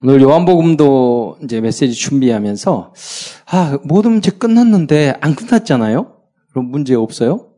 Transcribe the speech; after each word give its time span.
오늘 0.00 0.22
요한복음도 0.22 1.38
이제 1.42 1.60
메시지 1.60 1.92
준비하면서 1.92 2.94
아 3.46 3.78
모든 3.82 4.12
문제 4.12 4.30
끝났는데 4.30 5.14
안 5.20 5.34
끝났잖아요. 5.34 6.14
그럼 6.50 6.66
문제 6.66 6.94
없어요? 6.94 7.48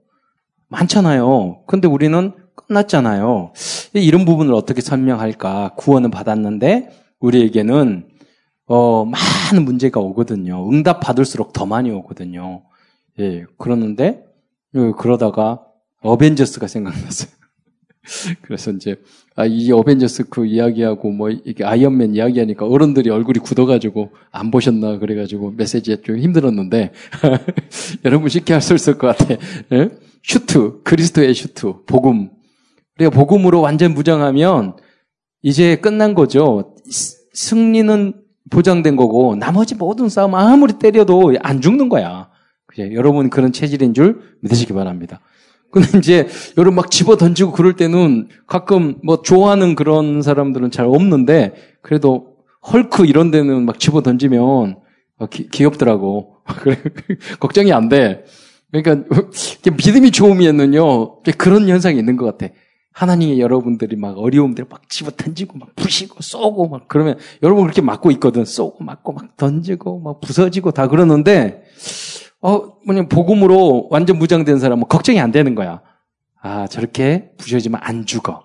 많잖아요. 0.68 1.64
근데 1.66 1.86
우리는 1.86 2.32
끝났잖아요. 2.54 3.52
이런 3.92 4.24
부분을 4.24 4.54
어떻게 4.54 4.80
설명할까? 4.80 5.74
구원은 5.76 6.10
받았는데 6.10 6.90
우리에게는 7.20 8.08
어, 8.68 9.04
많은 9.04 9.64
문제가 9.66 10.00
오거든요. 10.00 10.66
응답 10.70 11.00
받을수록 11.00 11.52
더 11.52 11.66
많이 11.66 11.90
오거든요. 11.90 12.62
예, 13.18 13.44
그러는데 13.58 14.24
어, 14.74 14.92
그러다가 14.96 15.60
어벤져스가 16.00 16.68
생각났어요. 16.68 17.39
그래서 18.42 18.70
이제 18.72 18.96
아, 19.36 19.46
이 19.46 19.70
어벤져스 19.72 20.28
그 20.28 20.46
이야기하고 20.46 21.10
뭐 21.10 21.30
이게 21.30 21.64
아이언맨 21.64 22.14
이야기하니까 22.14 22.66
어른들이 22.66 23.10
얼굴이 23.10 23.38
굳어가지고 23.40 24.10
안 24.30 24.50
보셨나 24.50 24.98
그래가지고 24.98 25.52
메시지에 25.52 26.02
좀 26.02 26.18
힘들었는데 26.18 26.92
여러분 28.04 28.28
쉽게 28.28 28.52
할 28.54 28.60
수 28.62 28.74
있을 28.74 28.98
것 28.98 29.16
같아. 29.16 29.34
예? 29.72 29.90
슈트 30.22 30.82
그리스도의 30.82 31.34
슈트 31.34 31.84
복음. 31.86 32.30
우리가 32.98 33.10
복음으로 33.10 33.60
완전 33.60 33.94
무장하면 33.94 34.76
이제 35.42 35.76
끝난 35.76 36.14
거죠. 36.14 36.76
승리는 37.32 38.14
보장된 38.50 38.96
거고 38.96 39.36
나머지 39.36 39.74
모든 39.74 40.08
싸움 40.08 40.34
아무리 40.34 40.74
때려도 40.74 41.34
안 41.40 41.60
죽는 41.60 41.88
거야. 41.88 42.28
그죠? 42.66 42.92
여러분 42.92 43.30
그런 43.30 43.52
체질인 43.52 43.94
줄 43.94 44.20
믿으시기 44.42 44.72
바랍니다. 44.72 45.20
근데 45.70 45.98
이제 45.98 46.28
여러분 46.58 46.76
막 46.76 46.90
집어 46.90 47.16
던지고 47.16 47.52
그럴 47.52 47.74
때는 47.74 48.28
가끔 48.46 48.96
뭐 49.04 49.22
좋아하는 49.22 49.74
그런 49.74 50.22
사람들은 50.22 50.70
잘 50.70 50.86
없는데 50.86 51.54
그래도 51.82 52.34
헐크 52.72 53.06
이런 53.06 53.30
데는 53.30 53.64
막 53.64 53.78
집어 53.78 54.02
던지면 54.02 54.78
기, 55.30 55.48
귀엽더라고. 55.48 56.36
그래 56.60 56.76
걱정이 57.38 57.72
안 57.72 57.88
돼. 57.88 58.24
그러니까 58.72 59.04
믿음이 59.84 60.10
좋으면은요 60.10 61.22
그런 61.38 61.68
현상이 61.68 61.98
있는 61.98 62.16
것 62.16 62.24
같아. 62.26 62.52
하나님의 62.92 63.38
여러분들이 63.40 63.96
막 63.96 64.18
어려움들 64.18 64.66
막 64.68 64.88
집어 64.88 65.10
던지고 65.12 65.58
막 65.58 65.74
부시고 65.76 66.16
쏘고 66.20 66.68
막 66.68 66.88
그러면 66.88 67.18
여러분 67.42 67.62
그렇게 67.62 67.80
맞고 67.80 68.10
있거든. 68.12 68.44
쏘고 68.44 68.82
맞고 68.84 69.12
막 69.12 69.36
던지고 69.36 70.00
막 70.00 70.20
부서지고 70.20 70.72
다 70.72 70.88
그러는데 70.88 71.62
어, 72.42 72.80
뭐냐, 72.86 73.08
복음으로 73.08 73.88
완전 73.90 74.18
무장된 74.18 74.58
사람은 74.58 74.88
걱정이 74.88 75.20
안 75.20 75.30
되는 75.30 75.54
거야. 75.54 75.82
아, 76.40 76.66
저렇게 76.66 77.32
부셔지면 77.36 77.80
안 77.82 78.06
죽어. 78.06 78.44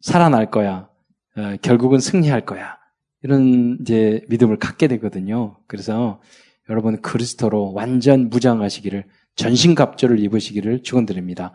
살아날 0.00 0.50
거야. 0.50 0.88
어, 1.36 1.56
결국은 1.62 1.98
승리할 1.98 2.42
거야. 2.42 2.76
이런 3.22 3.78
이제 3.80 4.24
믿음을 4.28 4.58
갖게 4.58 4.88
되거든요. 4.88 5.56
그래서 5.66 6.20
여러분 6.68 7.00
그리스도로 7.00 7.72
완전 7.72 8.28
무장하시기를 8.30 9.04
전신갑주를 9.36 10.18
입으시기를 10.20 10.82
축원드립니다. 10.82 11.52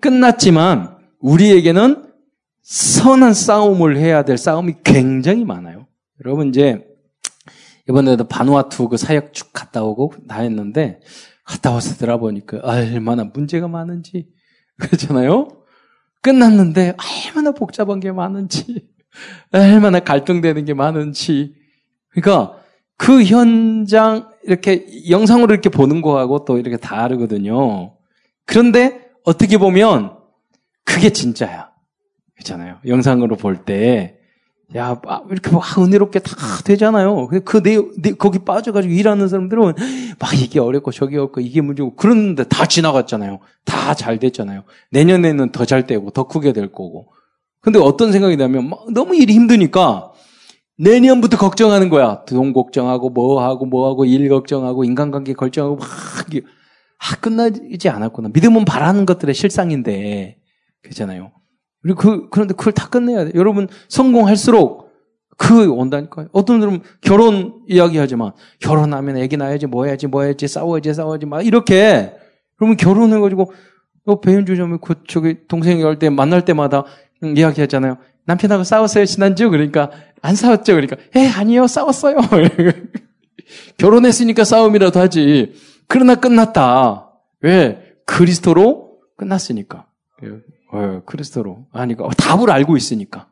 끝났지만 0.00 0.96
우리에게는 1.20 2.10
선한 2.62 3.34
싸움을 3.34 3.96
해야 3.96 4.22
될 4.22 4.38
싸움이 4.38 4.76
굉장히 4.84 5.44
많아요. 5.44 5.86
여러분 6.24 6.48
이제 6.48 6.86
이번에도 7.90 8.24
바누아투 8.24 8.88
그 8.88 8.96
사역 8.96 9.34
쭉 9.34 9.52
갔다 9.52 9.82
오고 9.82 10.14
다 10.28 10.40
했는데 10.40 11.00
갔다 11.44 11.72
와서 11.72 11.96
들어보니까 11.96 12.60
얼마나 12.62 13.24
문제가 13.24 13.66
많은지 13.66 14.28
그렇잖아요. 14.78 15.48
끝났는데 16.22 16.94
얼마나 17.26 17.50
복잡한 17.50 17.98
게 17.98 18.12
많은지 18.12 18.88
얼마나 19.52 19.98
갈등되는 19.98 20.64
게 20.64 20.74
많은지 20.74 21.54
그러니까 22.10 22.56
그 22.96 23.24
현장 23.24 24.30
이렇게 24.44 24.86
영상으로 25.10 25.52
이렇게 25.52 25.68
보는 25.68 26.00
거하고 26.00 26.44
또 26.44 26.58
이렇게 26.58 26.76
다르거든요. 26.76 27.96
그런데 28.46 29.10
어떻게 29.24 29.58
보면 29.58 30.16
그게 30.84 31.10
진짜야. 31.10 31.70
그렇잖아요. 32.34 32.78
영상으로 32.86 33.36
볼 33.36 33.64
때 33.64 34.19
야, 34.76 35.00
이렇게 35.30 35.50
막 35.50 35.78
은혜롭게 35.78 36.20
다 36.20 36.36
되잖아요. 36.64 37.28
그 37.44 37.62
내, 37.62 37.76
내, 37.98 38.12
거기 38.12 38.38
빠져가지고 38.38 38.92
일하는 38.94 39.26
사람들은 39.28 39.74
막 40.18 40.34
이게 40.40 40.60
어렵고 40.60 40.92
저게 40.92 41.16
어렵고 41.16 41.40
이게 41.40 41.60
문제고 41.60 41.96
그러는데 41.96 42.44
다 42.44 42.66
지나갔잖아요. 42.66 43.40
다 43.64 43.94
잘 43.94 44.18
됐잖아요. 44.20 44.62
내년에는 44.92 45.50
더 45.52 45.64
잘 45.64 45.86
되고 45.86 46.10
더 46.10 46.24
크게 46.28 46.52
될 46.52 46.68
거고. 46.70 47.08
근데 47.60 47.78
어떤 47.80 48.12
생각이 48.12 48.36
나면 48.36 48.70
막 48.70 48.92
너무 48.92 49.16
일이 49.16 49.34
힘드니까 49.34 50.12
내년부터 50.78 51.36
걱정하는 51.36 51.88
거야. 51.90 52.24
돈 52.24 52.52
걱정하고 52.52 53.10
뭐 53.10 53.42
하고 53.44 53.66
뭐 53.66 53.88
하고 53.90 54.04
일 54.04 54.28
걱정하고 54.28 54.84
인간관계 54.84 55.32
걱정하고 55.34 55.76
막 55.76 55.88
이게 56.28 56.42
아, 56.98 57.16
끝나지 57.16 57.88
않았구나. 57.88 58.30
믿음은 58.32 58.64
바라는 58.64 59.04
것들의 59.04 59.34
실상인데. 59.34 60.36
그렇잖아요. 60.82 61.32
우리 61.84 61.94
그, 61.94 62.28
그런데 62.30 62.54
그걸 62.54 62.72
다 62.72 62.88
끝내야 62.88 63.26
돼. 63.26 63.32
여러분, 63.34 63.68
성공할수록 63.88 64.90
그 65.36 65.70
온다니까요. 65.70 66.28
어떤 66.32 66.60
분들은 66.60 66.82
결혼 67.00 67.62
이야기하지만, 67.68 68.32
결혼하면 68.60 69.16
애기 69.16 69.36
낳아야지, 69.36 69.66
뭐 69.66 69.86
해야지, 69.86 70.06
뭐 70.06 70.22
해야지, 70.22 70.46
싸워야지, 70.46 70.92
싸워야지, 70.92 71.26
막 71.26 71.46
이렇게. 71.46 72.14
그러면 72.56 72.76
결혼해가지고, 72.76 73.52
어, 74.06 74.20
배운 74.20 74.44
주점에 74.44 74.76
그, 74.82 74.96
저기, 75.08 75.46
동생이 75.48 75.82
할때 75.82 76.10
만날 76.10 76.44
때마다 76.44 76.84
이야기하잖아요. 77.22 77.96
남편하고 78.26 78.64
싸웠어요, 78.64 79.06
지난주? 79.06 79.48
그러니까, 79.48 79.90
안 80.20 80.34
싸웠죠? 80.34 80.74
그러니까, 80.74 80.96
에, 81.16 81.26
아니요, 81.26 81.66
싸웠어요. 81.66 82.16
결혼했으니까 83.78 84.44
싸움이라도 84.44 85.00
하지. 85.00 85.54
그러나 85.88 86.14
끝났다. 86.14 87.10
왜? 87.40 87.94
그리스도로 88.04 88.98
끝났으니까. 89.16 89.86
어, 90.72 91.02
그리스도로. 91.04 91.66
아니까 91.72 92.08
답을 92.16 92.50
알고 92.50 92.76
있으니까. 92.76 93.28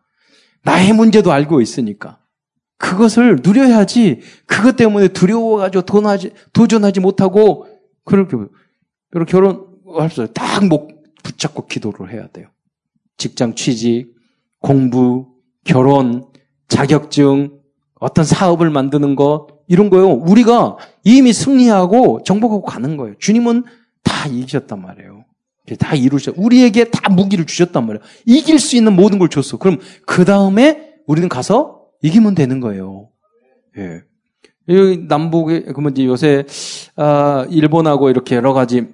나의 0.65 0.93
문제도 0.93 1.32
알고 1.32 1.60
있으니까. 1.60 2.19
그것을 2.78 3.41
누려야지 3.43 4.21
그것 4.47 4.76
때문에 4.76 5.09
두려워가지고 5.09 5.84
도나지, 5.84 6.32
도전하지 6.53 7.00
못하고 7.00 7.66
그렇게 8.04 8.37
수 10.10 10.32
딱목 10.32 11.03
붙잡고 11.22 11.66
기도를 11.66 12.12
해야 12.12 12.28
돼요. 12.28 12.49
직장 13.16 13.55
취직, 13.55 14.15
공부, 14.60 15.34
결혼, 15.65 16.26
자격증, 16.69 17.59
어떤 18.00 18.25
사업을 18.25 18.70
만드는 18.70 19.16
것 19.16 19.49
이런 19.66 19.91
거요. 19.91 20.09
우리가 20.10 20.76
이미 21.05 21.32
승리하고 21.32 22.22
정복하고 22.25 22.62
가는 22.62 22.97
거예요. 22.97 23.16
주님은 23.19 23.65
다 24.05 24.28
이기셨단 24.28 24.81
말이에요. 24.81 25.25
다 25.77 25.95
이루셨, 25.95 26.34
우리에게 26.37 26.84
다 26.91 27.11
무기를 27.11 27.47
주셨단 27.47 27.87
말이에요. 27.87 28.03
이길 28.27 28.59
수 28.59 28.77
있는 28.77 28.95
모든 28.95 29.19
걸 29.19 29.29
줬어. 29.29 29.59
그럼 29.59 29.79
그 30.06 30.25
다음에 30.25 30.95
우리는 31.06 31.29
가서 31.29 31.83
이기면 32.03 32.34
되는 32.34 32.61
거예요. 32.61 33.09
예. 33.77 34.03
남북에, 35.09 35.62
그러면 35.62 35.93
이제 35.93 36.05
요새, 36.05 36.45
아, 36.97 37.47
일본하고 37.49 38.11
이렇게 38.11 38.37
여러 38.37 38.53
가지 38.53 38.87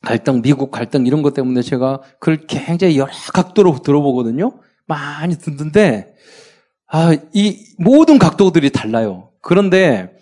갈등, 0.00 0.42
미국 0.42 0.72
갈등 0.72 1.06
이런 1.06 1.22
것 1.22 1.32
때문에 1.32 1.62
제가 1.62 2.00
그걸 2.18 2.46
굉장히 2.48 2.98
여러 2.98 3.12
각도로 3.32 3.78
들어보거든요. 3.84 4.58
많이 4.86 5.38
듣는데, 5.38 6.14
아, 6.88 7.16
이 7.32 7.64
모든 7.78 8.18
각도들이 8.18 8.70
달라요. 8.70 9.30
그런데, 9.40 10.12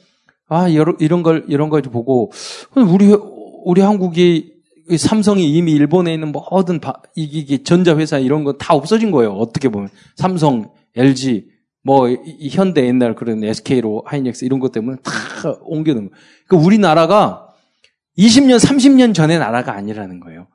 아, 0.49 0.69
이런 0.69 1.23
걸, 1.23 1.47
이런 1.49 1.71
걸 1.71 1.81
보고, 1.81 2.31
우리, 2.77 3.17
우리 3.65 3.81
한국이 3.81 4.60
삼성이 4.99 5.51
이미 5.51 5.73
일본에 5.73 6.15
있는 6.15 6.33
모든 6.33 6.81
바, 6.81 6.95
이기 7.15 7.63
전자회사 7.65 8.19
이런 8.19 8.45
거 8.45 8.53
다 8.59 8.75
없어진 8.75 9.11
거예요. 9.11 9.33
어떻게 9.33 9.69
보면 9.69 9.89
삼성, 10.17 10.71
LG, 10.97 11.49
뭐 11.83 12.09
이, 12.09 12.49
현대 12.51 12.85
옛날 12.87 13.15
그런 13.15 13.43
SK로 13.43 14.03
하이닉스 14.07 14.45
이런 14.45 14.61
것 14.61 14.73
때문에 14.73 14.99
다 15.03 15.13
옮겨놓은 15.63 16.11
거예요. 16.11 16.23
그러니까 16.47 16.67
우리나라가 16.67 17.49
20년, 18.19 18.59
30년 18.59 19.15
전의 19.15 19.39
나라가 19.39 19.75
아니라는 19.75 20.21
거예요. 20.21 20.47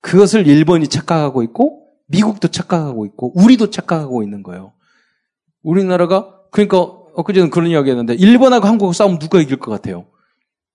그것을 0.00 0.46
일본이 0.46 0.88
착각하고 0.88 1.42
있고 1.42 1.86
미국도 2.08 2.48
착각하고 2.48 3.06
있고 3.06 3.32
우리도 3.38 3.70
착각하고 3.70 4.22
있는 4.22 4.42
거예요. 4.42 4.72
우리나라가 5.62 6.34
그러니까 6.50 6.78
엊그제는 7.14 7.50
그런 7.50 7.70
이야기 7.70 7.90
했는데 7.90 8.14
일본하고 8.14 8.66
한국하고 8.66 8.92
싸우면 8.92 9.18
누가 9.18 9.40
이길 9.40 9.56
것 9.58 9.70
같아요? 9.70 10.06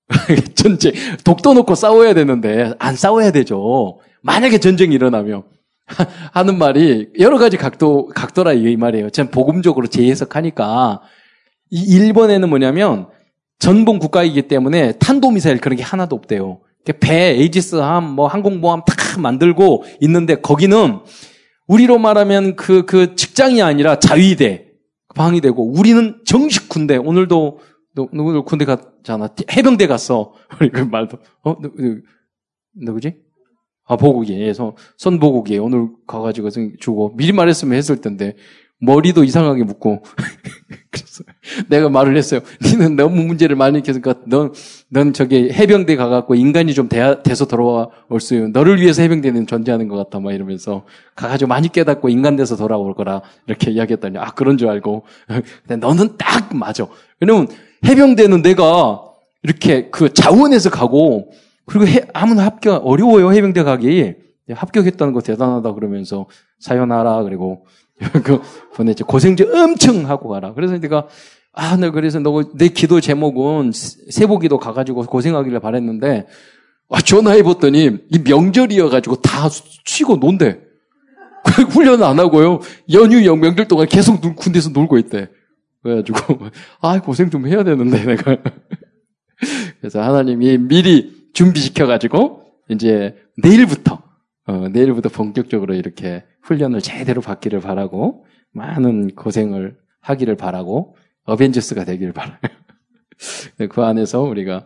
전쟁, 0.56 0.94
독도 1.24 1.54
놓고 1.54 1.76
싸워야 1.76 2.14
되는데, 2.14 2.74
안 2.80 2.96
싸워야 2.96 3.32
되죠. 3.32 4.00
만약에 4.22 4.58
전쟁이 4.58 4.96
일어나면. 4.96 5.44
하는 6.34 6.58
말이, 6.58 7.10
여러 7.20 7.38
가지 7.38 7.58
각도, 7.58 8.08
각도라 8.08 8.54
이 8.54 8.76
말이에요. 8.76 9.10
전 9.10 9.30
복음적으로 9.30 9.88
재해석하니까. 9.88 11.02
이 11.72 11.96
일본에는 11.96 12.50
뭐냐면, 12.50 13.08
전봉 13.60 14.00
국가이기 14.00 14.44
때문에 14.44 14.94
탄도미사일 14.94 15.60
그런 15.60 15.78
게 15.78 15.84
하나도 15.84 16.16
없대요. 16.16 16.60
배, 17.00 17.32
에이지스함, 17.32 18.04
뭐 18.04 18.28
항공모함 18.28 18.82
다 18.86 19.20
만들고 19.20 19.84
있는데, 20.02 20.36
거기는 20.36 21.00
우리로 21.68 22.00
말하면 22.00 22.56
그, 22.56 22.86
그 22.86 23.16
직장이 23.16 23.62
아니라 23.62 24.00
자위대. 24.00 24.70
방이 25.16 25.42
되고 25.42 25.64
우리는 25.64 26.18
정식 26.26 26.70
군대 26.70 26.96
오늘도 26.96 27.60
누구들 28.12 28.44
군대 28.44 28.66
갔잖아. 28.66 29.30
해병대 29.52 29.88
갔어. 29.88 30.34
그 30.74 30.82
말도 30.82 31.18
어? 31.44 31.56
누, 31.60 31.72
누, 31.76 32.02
누구지? 32.76 33.16
아 33.86 33.96
보국이 33.96 34.40
예, 34.40 34.54
선, 34.54 34.74
선보국이 34.98 35.58
오늘 35.58 35.90
가가지고 36.06 36.50
주고 36.80 37.16
미리 37.16 37.32
말했으면 37.32 37.76
했을 37.76 38.02
텐데 38.02 38.36
머리도 38.82 39.24
이상하게 39.24 39.64
묶고. 39.64 40.04
그래서 40.92 41.24
내가 41.68 41.90
말을 41.90 42.16
했어요. 42.16 42.42
니는 42.64 42.96
너무 42.96 43.24
문제를 43.24 43.56
많이 43.56 43.78
일으켰으니까 43.80 44.16
넌, 44.26 44.54
넌 44.90 45.14
저기 45.14 45.52
해병대 45.52 45.96
가갖고 45.96 46.36
인간이 46.36 46.74
좀 46.74 46.88
돼, 46.88 47.22
돼서 47.22 47.46
돌아와 47.46 47.90
올 48.10 48.20
수, 48.20 48.36
있는 48.36 48.52
너를 48.52 48.80
위해서 48.82 49.02
해병대는 49.02 49.48
존재하는 49.48 49.88
것 49.88 49.98
같다, 49.98 50.20
막 50.20 50.34
이러면서 50.34 50.86
가가지고 51.16 51.50
많이 51.50 51.70
깨닫고 51.70 52.10
인간 52.10 52.38
돼서 52.38 52.56
돌아올 52.56 52.96
거라 52.96 53.22
이렇게 53.48 53.72
이야기했더니 53.72 54.18
아, 54.18 54.32
그런 54.32 54.58
줄 54.58 54.70
알고. 54.70 55.04
근데 55.68 55.76
너는 55.76 56.18
딱 56.18 56.56
맞아. 56.56 56.88
왜냐면 57.20 57.48
해병대는 57.86 58.42
내가 58.42 59.02
이렇게 59.44 59.90
그 59.90 60.14
자원에서 60.14 60.70
가고 60.70 61.32
그리고 61.66 61.88
해, 61.88 62.02
아무나 62.14 62.46
합격, 62.46 62.86
어려워요, 62.86 63.32
해병대 63.32 63.64
가기. 63.64 64.16
합격했다는 64.52 65.14
거 65.14 65.22
대단하다 65.22 65.74
그러면서 65.74 66.26
사연하라 66.60 67.24
그리고 67.24 67.66
그 68.24 68.42
보냈죠. 68.74 69.06
고생 69.06 69.36
좀 69.36 69.54
엄청 69.54 70.10
하고 70.10 70.30
가라. 70.30 70.54
그래서 70.54 70.78
내가 70.80 71.08
아, 71.54 71.76
나 71.78 71.92
그래서 71.92 72.20
너 72.20 72.42
내 72.56 72.70
기도 72.70 73.00
제목은 73.02 73.72
세보기도 73.74 74.58
가가지고 74.58 75.04
고생하기를 75.04 75.60
바랬는데 75.60 76.26
아, 76.90 77.02
전화해 77.02 77.44
봤더니 77.44 77.98
이 78.10 78.20
명절이어가지고 78.20 79.18
다 79.18 79.48
쉬고 79.86 80.16
논대. 80.18 80.60
훈련 81.70 82.02
안 82.04 82.20
하고요. 82.20 82.60
연휴 82.94 83.36
명절 83.36 83.68
동안 83.68 83.88
계속 83.88 84.20
군대에서 84.36 84.70
놀고 84.70 84.98
있대. 84.98 85.30
그래가지고 85.84 86.50
아 86.82 87.00
고생 87.02 87.30
좀 87.30 87.48
해야 87.48 87.64
되는데 87.64 88.04
내가 88.04 88.38
그래서 89.80 90.02
하나님이 90.02 90.58
미리 90.58 91.32
준비시켜가지고 91.34 92.44
이제 92.70 93.16
내일부터 93.38 94.04
어, 94.46 94.68
내일부터 94.70 95.10
본격적으로 95.10 95.74
이렇게 95.76 96.24
훈련을 96.42 96.82
제대로 96.82 97.22
받기를 97.22 97.62
바라고 97.62 98.26
많은 98.52 99.16
고생을 99.16 99.78
하기를 100.02 100.36
바라고 100.36 100.96
어벤져스가 101.26 101.86
되기를 101.86 102.14
바라요. 102.14 102.40
그 103.70 103.82
안에서 103.84 104.22
우리가 104.22 104.66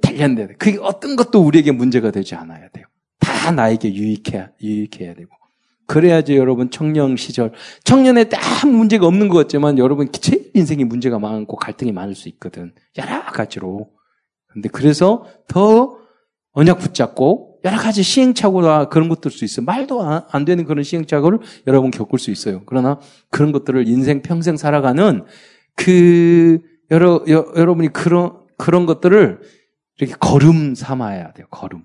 단련돼야 0.00 0.46
돼. 0.48 0.54
그게 0.54 0.78
어떤 0.80 1.16
것도 1.16 1.40
우리에게 1.40 1.72
문제가 1.72 2.10
되지 2.10 2.34
않아야 2.34 2.68
돼요. 2.68 2.86
다 3.18 3.50
나에게 3.50 3.92
유익해 3.94 4.50
유익해야 4.62 5.14
되고. 5.14 5.39
그래야지 5.90 6.36
여러분 6.36 6.70
청년 6.70 7.16
시절 7.16 7.50
청년에 7.82 8.28
딱 8.28 8.38
문제가 8.68 9.08
없는 9.08 9.26
것 9.26 9.36
같지만 9.38 9.76
여러분 9.76 10.08
제 10.12 10.48
인생에 10.54 10.84
문제가 10.84 11.18
많고 11.18 11.56
갈등이 11.56 11.90
많을 11.90 12.14
수 12.14 12.28
있거든. 12.28 12.72
여러 12.96 13.24
가지로. 13.24 13.90
근데 14.46 14.68
그래서 14.68 15.26
더 15.48 15.98
언약 16.52 16.78
붙잡고 16.78 17.58
여러 17.64 17.76
가지 17.76 18.04
시행착오나 18.04 18.88
그런 18.88 19.08
것들 19.08 19.32
수 19.32 19.44
있어요. 19.44 19.64
말도 19.64 20.00
안 20.30 20.44
되는 20.44 20.64
그런 20.64 20.84
시행착오를 20.84 21.40
여러분 21.66 21.90
겪을 21.90 22.20
수 22.20 22.30
있어요. 22.30 22.62
그러나 22.66 23.00
그런 23.28 23.50
것들을 23.50 23.88
인생 23.88 24.22
평생 24.22 24.56
살아가는 24.56 25.24
그 25.74 26.60
여러 26.92 27.24
여, 27.28 27.50
러분이 27.52 27.88
그런 27.88 28.38
그런 28.56 28.86
것들을 28.86 29.40
이렇게 29.98 30.14
걸음 30.20 30.76
삼아야 30.76 31.32
돼요. 31.32 31.48
걸음. 31.50 31.82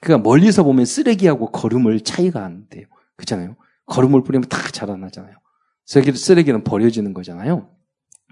그러니까 0.00 0.26
멀리서 0.26 0.62
보면 0.62 0.86
쓰레기하고 0.86 1.50
걸음을 1.50 2.00
차이가 2.00 2.42
안 2.42 2.68
돼요. 2.70 2.86
그렇잖아요. 3.16 3.56
걸음을 3.86 4.22
뿌리면 4.22 4.48
다 4.48 4.58
자라나잖아요. 4.70 5.34
쓰레기, 5.86 6.12
쓰레기는 6.12 6.64
버려지는 6.64 7.14
거잖아요. 7.14 7.70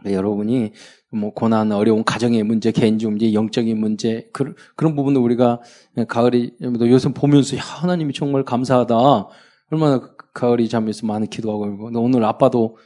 여러분이 0.05 0.73
뭐 1.13 1.33
고난, 1.33 1.71
어려운 1.71 2.05
가정의 2.05 2.43
문제, 2.43 2.73
개인적 2.73 3.11
문제, 3.11 3.33
영적인 3.33 3.79
문제 3.79 4.29
그, 4.33 4.55
그런 4.75 4.97
부분을 4.97 5.21
우리가 5.21 5.61
가을이 6.09 6.57
요즘 6.61 7.15
보면서 7.15 7.57
야, 7.57 7.61
하나님이 7.61 8.13
정말 8.13 8.45
감사하다. 8.45 8.97
얼마나 9.71 10.15
가을이 10.35 10.69
잠에서 10.69 11.07
많은 11.07 11.29
기도하고 11.29 11.91
오늘 11.95 12.25
아빠도 12.25 12.79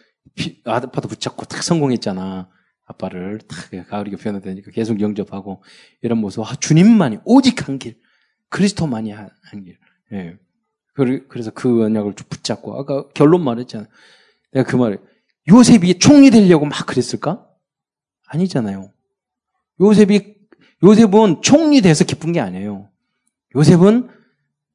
아빠도 0.65 1.09
붙잡고 1.09 1.47
딱 1.47 1.63
성공했잖아. 1.63 2.51
아빠를 2.85 3.41
탁 3.49 3.89
가을이가 3.89 4.17
변화되니까 4.19 4.71
계속 4.71 5.01
영접하고 5.01 5.63
이런 6.03 6.19
모습. 6.19 6.43
아, 6.43 6.55
주님만이 6.55 7.19
오직 7.25 7.67
한 7.67 7.79
길, 7.79 7.99
그리스도만이 8.49 9.11
한, 9.11 9.31
한 9.43 9.65
길. 9.65 9.79
예. 10.13 10.37
그래서 10.97 11.51
그 11.51 11.85
언약을 11.85 12.15
쭉 12.15 12.29
붙잡고 12.29 12.79
아까 12.79 13.07
결론 13.15 13.45
말했잖아. 13.45 13.87
내가 14.53 14.69
그 14.69 14.77
말에 14.77 14.97
요셉이 15.49 15.99
총리 15.99 16.31
되려고 16.31 16.65
막 16.65 16.87
그랬을까? 16.87 17.47
아니잖아요. 18.29 18.91
요셉이, 19.81 20.35
요셉은 20.83 21.43
총리 21.43 21.83
돼서 21.83 22.05
기쁜 22.05 22.33
게 22.33 22.41
아니에요. 22.41 22.89
요셉은 23.55 24.09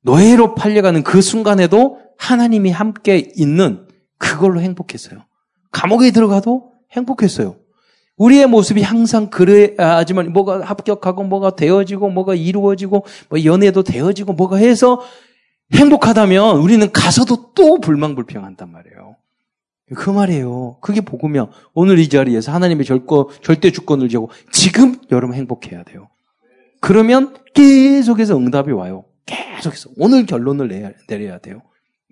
노예로 0.03 0.55
팔려가는 0.55 1.03
그 1.03 1.21
순간에도 1.21 1.99
하나님이 2.17 2.69
함께 2.69 3.31
있는 3.35 3.87
그걸로 4.17 4.61
행복했어요. 4.61 5.25
감옥에 5.71 6.11
들어가도 6.11 6.71
행복했어요. 6.91 7.55
우리의 8.17 8.45
모습이 8.45 8.83
항상 8.83 9.29
그래야지만 9.29 10.31
뭐가 10.31 10.61
합격하고 10.61 11.23
뭐가 11.23 11.55
되어지고 11.55 12.09
뭐가 12.11 12.35
이루어지고 12.35 13.05
뭐 13.29 13.43
연애도 13.43 13.83
되어지고 13.83 14.33
뭐가 14.33 14.57
해서 14.57 15.01
행복하다면 15.73 16.57
우리는 16.57 16.91
가서도 16.91 17.53
또 17.53 17.79
불망불평한단 17.79 18.71
말이에요. 18.71 19.15
그 19.95 20.09
말이에요. 20.09 20.77
그게 20.81 21.01
복음이야. 21.01 21.47
오늘 21.73 21.99
이 21.99 22.07
자리에서 22.07 22.51
하나님의 22.51 22.85
절거, 22.85 23.29
절대 23.41 23.71
주권을 23.71 24.09
지고 24.09 24.29
지금 24.51 24.95
여러분 25.11 25.35
행복해야 25.35 25.83
돼요. 25.83 26.07
그러면 26.79 27.35
계속해서 27.53 28.37
응답이 28.37 28.71
와요. 28.71 29.05
계속해서. 29.25 29.89
오늘 29.97 30.25
결론을 30.25 30.67
내야, 30.69 30.91
내려야 31.07 31.39
돼요. 31.39 31.61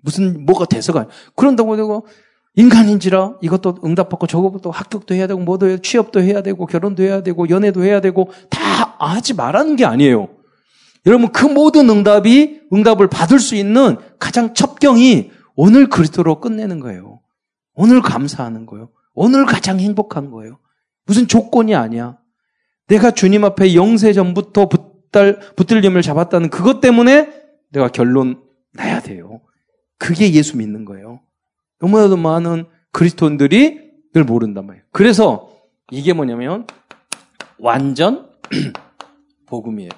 무슨, 0.02 0.44
뭐가 0.46 0.66
돼서가. 0.66 1.08
그런다고 1.34 1.76
되고, 1.76 2.06
인간인지라 2.54 3.36
이것도 3.42 3.78
응답받고 3.84 4.26
저것도 4.26 4.70
합격도 4.70 5.14
해야 5.14 5.26
되고, 5.26 5.40
뭐도 5.40 5.68
해야, 5.68 5.76
취업도 5.78 6.22
해야 6.22 6.42
되고, 6.42 6.66
결혼도 6.66 7.02
해야 7.02 7.22
되고, 7.22 7.48
연애도 7.48 7.82
해야 7.82 8.00
되고, 8.00 8.30
다 8.48 8.96
하지 8.98 9.34
말라는 9.34 9.76
게 9.76 9.84
아니에요. 9.84 10.28
여러분, 11.06 11.32
그 11.32 11.46
모든 11.46 11.88
응답이, 11.88 12.62
응답을 12.72 13.08
받을 13.08 13.38
수 13.38 13.54
있는 13.54 13.96
가장 14.18 14.54
첩경이 14.54 15.30
오늘 15.54 15.88
그리스도로 15.88 16.40
끝내는 16.40 16.80
거예요. 16.80 17.20
오늘 17.74 18.02
감사하는 18.02 18.66
거예요. 18.66 18.90
오늘 19.14 19.46
가장 19.46 19.80
행복한 19.80 20.30
거예요. 20.30 20.58
무슨 21.06 21.26
조건이 21.26 21.74
아니야. 21.74 22.18
내가 22.86 23.10
주님 23.10 23.44
앞에 23.44 23.74
영세 23.74 24.12
전부터 24.12 24.68
붙들, 24.68 25.40
붙들림을 25.56 26.02
잡았다는 26.02 26.50
그것 26.50 26.80
때문에 26.80 27.32
내가 27.70 27.88
결론 27.88 28.42
나야 28.72 29.00
돼요. 29.00 29.40
그게 29.98 30.32
예수 30.32 30.56
믿는 30.56 30.84
거예요. 30.84 31.20
너무나도 31.80 32.16
많은 32.16 32.66
그리스도인들이 32.92 33.90
늘 34.12 34.24
모른단 34.24 34.66
말이에요. 34.66 34.84
그래서 34.92 35.50
이게 35.90 36.12
뭐냐면 36.12 36.66
완전 37.58 38.30
복음이에요. 39.46 39.90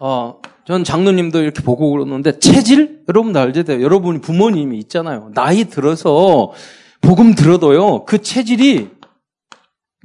어, 0.00 0.40
전 0.64 0.82
장로님도 0.82 1.42
이렇게 1.42 1.62
보고 1.62 1.90
그러는데 1.90 2.38
체질 2.38 3.04
여러분 3.08 3.36
알죠? 3.36 3.64
여러분 3.82 4.20
부모님이 4.20 4.78
있잖아요. 4.80 5.30
나이 5.34 5.64
들어서 5.64 6.52
복음 7.00 7.34
들어도요. 7.34 8.04
그 8.04 8.22
체질이 8.22 8.90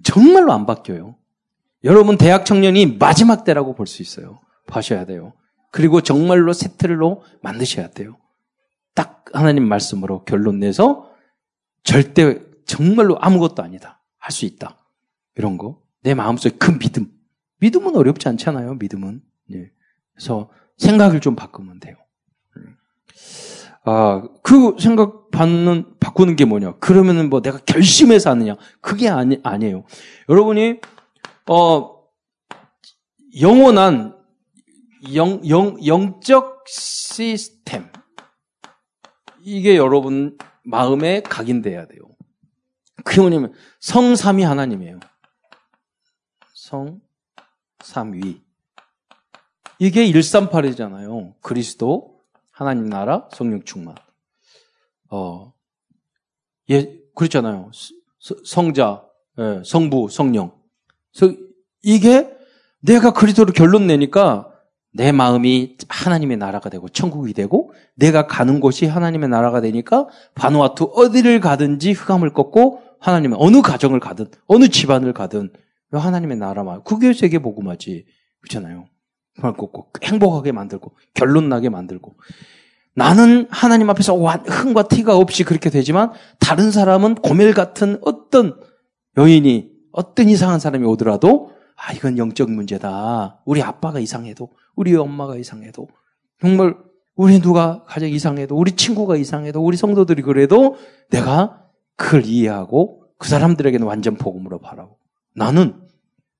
정말로 0.04 0.52
안 0.54 0.66
바뀌어요. 0.66 1.16
여러분 1.84 2.18
대학 2.18 2.46
청년이 2.46 2.98
마지막 2.98 3.44
때라고 3.44 3.74
볼 3.75 3.88
수 3.88 4.02
있어요. 4.02 4.40
봐셔야 4.68 5.06
돼요. 5.06 5.34
그리고 5.72 6.02
정말로 6.02 6.52
세트로 6.54 7.24
만드셔야 7.42 7.90
돼요. 7.92 8.18
딱 8.96 9.25
하나님 9.34 9.68
말씀으로 9.68 10.24
결론 10.24 10.60
내서 10.60 11.12
절대 11.84 12.40
정말로 12.66 13.18
아무것도 13.20 13.62
아니다. 13.62 14.02
할 14.18 14.32
수 14.32 14.46
있다. 14.46 14.78
이런 15.36 15.58
거. 15.58 15.82
내 16.02 16.14
마음속에 16.16 16.58
큰 16.58 16.80
믿음. 16.80 17.12
믿음은 17.60 17.96
어렵지 17.96 18.28
않잖아요. 18.30 18.75
믿음은. 18.75 19.22
예. 20.15 20.17
그래서 20.17 20.50
생각을 20.77 21.22
좀 21.22 21.36
바꾸면 21.36 21.79
돼요. 21.79 21.95
아, 23.88 24.24
그 24.41 24.75
생각 24.79 25.29
받는, 25.29 26.00
바꾸는 26.00 26.36
게 26.36 26.45
뭐냐? 26.45 26.77
그러면은 26.77 27.29
뭐 27.29 27.41
내가 27.41 27.60
결심해서 27.60 28.31
하느냐? 28.31 28.55
그게 28.81 29.10
아니, 29.10 29.39
아니에요. 29.43 29.86
여러분이, 30.27 30.79
어, 31.48 31.95
영원한 33.39 34.17
영, 35.13 35.48
영, 35.48 35.77
영적 35.86 36.63
시스템. 36.67 37.91
이게 39.41 39.77
여러분 39.77 40.36
마음에 40.63 41.22
각인돼야 41.22 41.86
돼요. 41.86 42.00
그게 43.03 43.22
뭐냐면 43.22 43.53
성삼위 43.81 44.41
하나님이에요. 44.41 45.00
성, 46.53 47.01
삼위. 47.84 48.45
이게 49.79 50.05
138이잖아요. 50.12 51.34
그리스도, 51.41 52.20
하나님 52.51 52.89
나라, 52.89 53.27
성령 53.34 53.63
충만. 53.63 53.96
어, 55.10 55.53
예, 56.70 56.98
그렇잖아요. 57.15 57.72
성자, 58.46 59.05
예, 59.39 59.62
성부, 59.65 60.10
성령. 60.10 60.53
이게 61.84 62.36
내가 62.79 63.12
그리스도로 63.13 63.53
결론 63.53 63.88
내니까 63.88 64.51
내 64.91 65.12
마음이 65.12 65.77
하나님의 65.89 66.38
나라가 66.38 66.70
되고 66.70 66.88
천국이 66.88 67.34
되고 67.34 67.74
내가 67.96 68.27
가는 68.27 68.60
곳이 68.62 68.86
하나님의 68.86 69.27
나라가 69.27 69.60
되니까 69.60 70.08
바누아투 70.36 70.94
어디를 70.96 71.41
가든지 71.41 71.91
흑암을 71.91 72.32
꺾고 72.32 72.82
하나님의 73.00 73.38
어느 73.41 73.62
가정을 73.62 74.00
가든 74.00 74.27
어느 74.48 74.70
집안을 74.70 75.13
가든 75.13 75.51
하나님의 75.91 76.38
나라만 76.38 76.84
그게 76.84 77.13
세계 77.13 77.39
복음하지 77.39 78.05
그렇잖아요. 78.39 78.88
꺾고 79.42 79.88
행복하게 80.04 80.51
만들고 80.51 80.96
결론 81.13 81.50
나게 81.50 81.70
만들고 81.70 82.15
나는 82.96 83.48
하나님 83.50 83.89
앞에서 83.89 84.15
흥과 84.15 84.88
티가 84.88 85.18
없이 85.18 85.44
그렇게 85.44 85.70
되지만 85.70 86.13
다른 86.39 86.72
사람은 86.72 87.15
고멜 87.15 87.51
같은 87.54 87.98
어떤 88.01 88.58
여인이 89.18 89.70
어떤 89.92 90.30
이상한 90.30 90.60
사람이 90.60 90.86
오더라도 90.86 91.51
아 91.77 91.92
이건 91.92 92.18
영적 92.18 92.50
문제다. 92.51 93.42
우리 93.46 93.62
아빠가 93.62 94.00
이상해도 94.00 94.50
우리 94.75 94.96
엄마가 94.96 95.36
이상해도 95.36 95.89
정말 96.39 96.75
우리 97.15 97.39
누가 97.39 97.84
가장 97.86 98.10
이상해도 98.10 98.56
우리 98.58 98.72
친구가 98.74 99.18
이상해도 99.18 99.63
우리 99.63 99.77
성도들이 99.77 100.22
그래도 100.22 100.75
내가 101.12 101.62
그걸 101.98 102.25
이해하고 102.25 103.04
그 103.18 103.30
사람들에게는 103.30 103.86
완전 103.86 104.15
복음으로 104.15 104.60
바라고 104.60 104.98
나는 105.34 105.82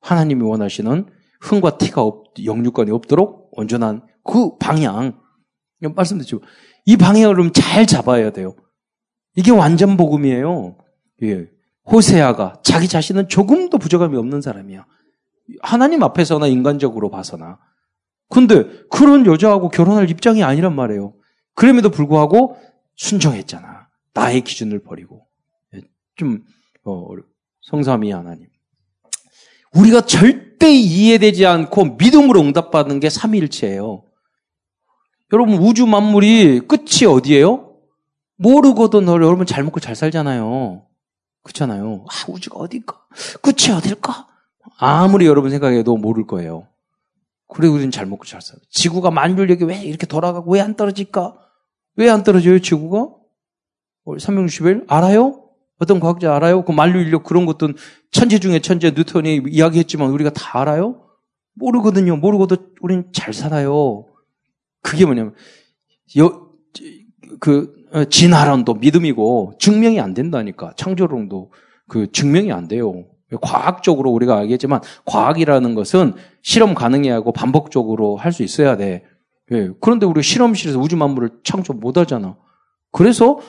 하나님이 0.02 0.44
원하시는 0.44 1.06
흥과 1.46 1.78
티가 1.78 2.02
없, 2.02 2.34
영육권이 2.44 2.92
없도록 2.92 3.50
온전한 3.52 4.02
그 4.24 4.58
방향 4.58 5.22
말씀드렸죠. 5.80 6.42
이 6.86 6.98
방향을 6.98 7.36
좀잘 7.36 7.86
잡아야 7.86 8.32
돼요. 8.32 8.56
이게 9.36 9.52
완전 9.52 9.98
복음이에요. 9.98 10.78
예. 11.24 11.48
호세아가 11.92 12.62
자기 12.64 12.88
자신은 12.88 13.28
조금도 13.28 13.78
부족함이 13.78 14.18
없는 14.18 14.42
사람이야. 14.42 14.86
하나님 15.62 16.02
앞에서나 16.02 16.48
인간적으로 16.48 17.12
봐서나. 17.12 17.60
근데 18.30 18.64
그런 18.90 19.28
여자하고 19.28 19.70
결혼할 19.70 20.10
입장이 20.10 20.44
아니란 20.44 20.75
말이에요. 20.75 21.14
그럼에도 21.54 21.92
불구하고 21.92 22.58
순종했잖아. 22.96 23.88
나의 24.14 24.42
기준을 24.42 24.82
버리고. 24.82 25.28
예, 25.75 25.82
좀, 26.16 26.44
어, 26.86 27.08
성삼이 27.62 28.12
하나님. 28.12 28.48
우리가 29.75 30.02
절 30.02 30.45
대 30.58 30.72
이해되지 30.74 31.46
않고 31.46 31.96
믿음으로 31.98 32.42
응답받는 32.42 33.00
게 33.00 33.10
삼위일체예요. 33.10 34.04
여러분 35.34 35.56
우주 35.56 35.86
만물이 35.86 36.62
끝이 36.68 37.06
어디예요? 37.08 37.74
너 38.38 39.14
여러분 39.14 39.46
잘 39.46 39.64
먹고 39.64 39.80
잘 39.80 39.96
살잖아요. 39.96 40.86
그렇잖아요. 41.44 42.06
아, 42.10 42.32
우주가 42.32 42.60
어딜까? 42.60 43.00
끝이 43.42 43.72
어딜까? 43.76 44.28
아무리 44.78 45.26
여러분 45.26 45.52
생각해도 45.52 45.96
모를 45.98 46.26
거예요. 46.28 46.68
그래 47.48 47.68
우리는 47.68 47.92
잘 47.92 48.06
먹고 48.06 48.26
잘 48.26 48.42
살아. 48.42 48.60
지구가 48.72 49.12
만물력이 49.12 49.64
왜 49.66 49.82
이렇게 49.84 50.06
돌아가고 50.08 50.52
왜 50.52 50.60
안 50.62 50.76
떨어질까? 50.76 51.38
왜 51.98 52.10
안 52.10 52.24
떨어져요, 52.24 52.60
지구가? 52.60 53.10
360일 54.06 54.86
알아요? 54.88 55.45
어떤 55.79 56.00
과학자 56.00 56.36
알아요? 56.36 56.63
그 56.63 56.72
만류 56.72 57.00
인력 57.01 57.24
그런 57.24 57.46
것도 57.46 57.70
천재 58.12 58.39
중에 58.39 58.60
천재 58.60 58.91
뉴턴이 58.91 59.44
이야기했지만 59.50 60.10
우리가 60.10 60.29
다 60.32 60.62
알아요? 60.62 61.01
모르거든요. 61.55 62.15
모르고도 62.17 62.58
우리는 62.82 63.05
잘 63.13 63.34
살아요. 63.34 64.05
그게 64.82 65.05
뭐냐면 65.05 65.34
여, 66.17 66.50
그 67.39 67.74
어, 67.91 68.03
진화론도 68.05 68.75
믿음이고 68.75 69.53
증명이 69.60 70.00
안 70.00 70.13
된다니까. 70.13 70.74
창조론도 70.75 71.51
그 71.88 72.12
증명이 72.12 72.51
안 72.51 72.67
돼요. 72.67 73.05
과학적으로 73.41 74.12
우리가 74.12 74.38
알겠지만 74.38 74.82
과학이라는 75.05 75.75
것은 75.75 76.13
실험 76.44 76.74
가능해야 76.74 77.15
하고 77.15 77.32
반복적으로 77.32 78.17
할 78.17 78.32
수 78.32 78.44
있어야 78.44 78.77
돼. 78.77 79.03
예. 79.51 79.70
그런데 79.82 80.05
우리 80.05 80.22
실험실에서 80.24 80.79
우주 80.79 80.98
만물을 80.98 81.29
창조 81.44 81.74
못 81.74 81.98
하잖아. 81.98 82.38
그래서 82.91 83.39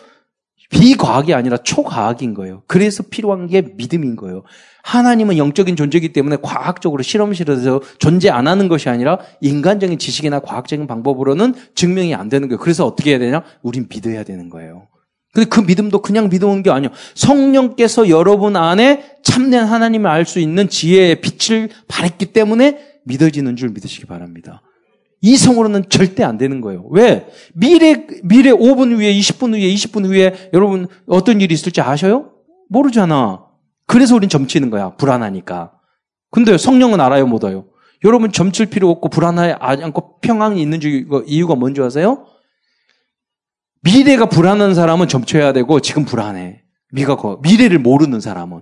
비과학이 0.71 1.33
아니라 1.35 1.57
초과학인 1.59 2.35
거예요. 2.35 2.63
그래서 2.67 3.03
필요한 3.09 3.47
게 3.47 3.63
믿음인 3.63 4.17
거예요. 4.17 4.43
하나님은 4.83 5.37
영적인 5.37 5.77
존재이기 5.77 6.13
때문에 6.13 6.37
과학적으로 6.43 7.03
실험실에서 7.03 7.81
존재 7.99 8.31
안 8.31 8.47
하는 8.47 8.69
것이 8.69 8.89
아니라 8.89 9.19
인간적인 9.41 9.99
지식이나 9.99 10.41
과학적인 10.41 10.87
방법으로는 10.87 11.55
증명이 11.75 12.15
안 12.15 12.29
되는 12.29 12.49
거예요. 12.49 12.59
그래서 12.59 12.87
어떻게 12.87 13.11
해야 13.11 13.19
되냐? 13.19 13.43
우린 13.63 13.87
믿어야 13.89 14.23
되는 14.25 14.49
거예요. 14.49 14.89
근데 15.33 15.49
그 15.49 15.61
믿음도 15.61 16.01
그냥 16.01 16.29
믿어온 16.31 16.63
게 16.63 16.71
아니에요. 16.71 16.93
성령께서 17.15 18.09
여러분 18.09 18.57
안에 18.57 19.17
참된 19.23 19.65
하나님을 19.65 20.09
알 20.09 20.25
수 20.25 20.41
있는 20.41 20.69
지혜의 20.69 21.21
빛을 21.21 21.69
발했기 21.89 22.27
때문에 22.33 22.79
믿어지는 23.05 23.57
줄 23.57 23.69
믿으시기 23.69 24.07
바랍니다. 24.07 24.63
이성으로는 25.27 25.89
절대 25.89 26.23
안 26.23 26.39
되는 26.39 26.61
거예요. 26.61 26.87
왜? 26.91 27.27
미래, 27.53 28.07
미래 28.23 28.53
5분 28.53 28.95
후에, 28.95 29.13
20분 29.13 29.55
후에, 29.55 29.75
20분 29.75 30.05
후에 30.07 30.51
여러분 30.53 30.87
어떤 31.09 31.41
일이 31.41 31.53
있을지 31.53 31.81
아셔요? 31.81 32.31
모르잖아. 32.69 33.45
그래서 33.87 34.15
우린 34.15 34.29
점치는 34.29 34.71
거야. 34.71 34.95
불안하니까. 34.97 35.73
근데 36.31 36.57
성령은 36.57 37.01
알아요, 37.01 37.27
못 37.27 37.45
알아요? 37.45 37.67
여러분 38.05 38.31
점칠 38.31 38.67
필요 38.67 38.89
없고 38.91 39.09
불안하지 39.09 39.83
않고 39.83 40.21
평안이 40.21 40.63
있는 40.63 40.81
이유가 41.27 41.57
뭔지 41.57 41.83
아세요? 41.83 42.27
미래가 43.83 44.27
불안한 44.27 44.75
사람은 44.75 45.09
점쳐야 45.09 45.53
되고 45.53 45.81
지금 45.81 46.05
불안해. 46.05 46.63
미가 46.93 47.17
미래를 47.43 47.81
모르는 47.81 48.21
사람은. 48.21 48.61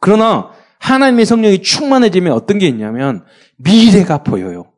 그러나 0.00 0.52
하나님의 0.78 1.26
성령이 1.26 1.62
충만해지면 1.62 2.32
어떤 2.32 2.58
게 2.58 2.66
있냐면 2.66 3.24
미래가 3.56 4.22
보여요. 4.22 4.72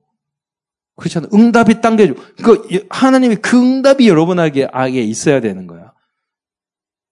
그렇잖아요. 0.96 1.30
응답이 1.32 1.80
당겨줘. 1.80 2.14
그 2.42 2.86
하나님이 2.90 3.36
그 3.36 3.58
응답이 3.58 4.08
여러분에게 4.08 4.68
아예 4.72 5.00
있어야 5.00 5.40
되는 5.40 5.66
거야. 5.66 5.92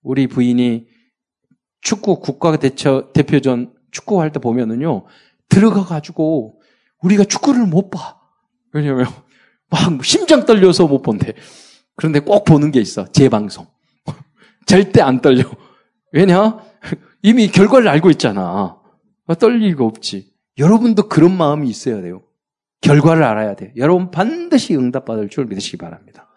우리 0.03 0.27
부인이 0.27 0.87
축구 1.81 2.21
국가 2.21 2.57
대처 2.57 3.11
대표전 3.13 3.73
축구할 3.91 4.33
때 4.33 4.41
보면은요 4.41 5.07
들어가 5.49 5.85
가지고 5.85 6.61
우리가 7.03 7.25
축구를 7.25 7.67
못 7.67 7.91
봐. 7.91 8.19
왜냐면 8.73 9.07
막 9.71 10.05
심장 10.05 10.45
떨려서 10.45 10.87
못 10.87 11.03
본대. 11.03 11.35
그런데 11.97 12.21
꼭 12.21 12.45
보는 12.45 12.71
게 12.71 12.81
있어. 12.81 13.11
재방송. 13.11 13.67
절대 14.67 15.01
안 15.01 15.21
떨려. 15.21 15.45
왜냐? 16.13 16.59
이미 17.23 17.49
결과를 17.49 17.89
알고 17.89 18.11
있잖아. 18.11 18.79
떨릴 19.39 19.71
리가 19.71 19.85
없지. 19.85 20.33
여러분도 20.59 21.09
그런 21.09 21.37
마음이 21.37 21.69
있어야 21.69 22.01
돼요. 22.01 22.23
결과를 22.81 23.23
알아야 23.25 23.55
돼. 23.55 23.73
여러분 23.77 24.11
반드시 24.11 24.77
응답받을 24.77 25.29
줄 25.29 25.47
믿으시기 25.47 25.77
바랍니다. 25.77 26.29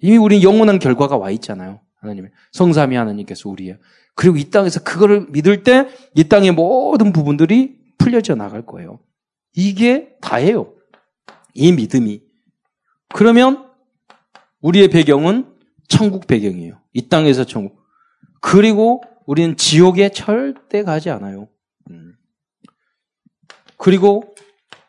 이미 0.00 0.16
우리 0.16 0.42
영원한 0.42 0.78
결과가 0.78 1.16
와 1.16 1.30
있잖아요. 1.30 1.80
하나님의 1.96 2.30
성삼이 2.52 2.96
하나님께서 2.96 3.48
우리의 3.50 3.78
그리고 4.14 4.36
이 4.36 4.50
땅에서 4.50 4.82
그거를 4.82 5.26
믿을 5.30 5.62
때 5.62 5.86
이 6.14 6.24
땅의 6.24 6.52
모든 6.52 7.12
부분들이 7.12 7.78
풀려져 7.98 8.34
나갈 8.34 8.64
거예요. 8.64 9.00
이게 9.54 10.16
다예요. 10.20 10.74
이 11.54 11.72
믿음이. 11.72 12.22
그러면 13.12 13.68
우리의 14.60 14.88
배경은 14.88 15.54
천국 15.88 16.26
배경이에요. 16.26 16.80
이 16.92 17.08
땅에서 17.08 17.44
천국. 17.44 17.80
그리고 18.40 19.02
우리는 19.26 19.56
지옥에 19.56 20.10
절대 20.10 20.82
가지 20.82 21.10
않아요. 21.10 21.48
음. 21.90 22.14
그리고 23.76 24.34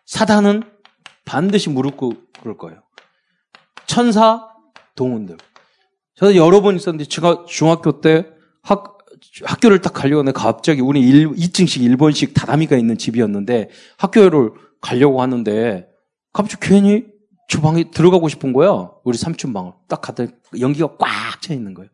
사단은 0.06 0.64
반드시 1.26 1.70
무릎 1.70 1.98
꿇을 1.98 2.58
거예요. 2.58 2.82
천사, 3.88 4.48
동원들. 4.96 5.38
저도 6.16 6.36
여러 6.36 6.62
번 6.62 6.76
있었는데 6.76 7.06
제가 7.06 7.46
중학교 7.48 8.02
때 8.02 8.28
학, 8.62 8.98
학교를 9.44 9.82
딱 9.82 9.94
가려고 9.94 10.20
하는데 10.20 10.38
갑자기 10.38 10.82
우리 10.82 11.02
1, 11.02 11.32
2층씩 11.32 11.82
1번씩 11.96 12.34
다다미가 12.34 12.78
있는 12.78 12.98
집이었는데 12.98 13.70
학교를 13.98 14.52
가려고 14.82 15.22
하는데 15.22 15.88
갑자기 16.34 16.68
괜히 16.68 17.06
주방에 17.48 17.92
들어가고 17.92 18.30
싶은 18.30 18.54
거야. 18.54 18.90
우리 19.04 19.18
삼촌 19.18 19.52
방을. 19.52 19.74
딱 19.88 20.02
갔더니 20.02 20.30
연기가 20.60 20.96
꽉 20.98 21.42
차 21.42 21.54
있는 21.54 21.74
거예요. 21.74 21.90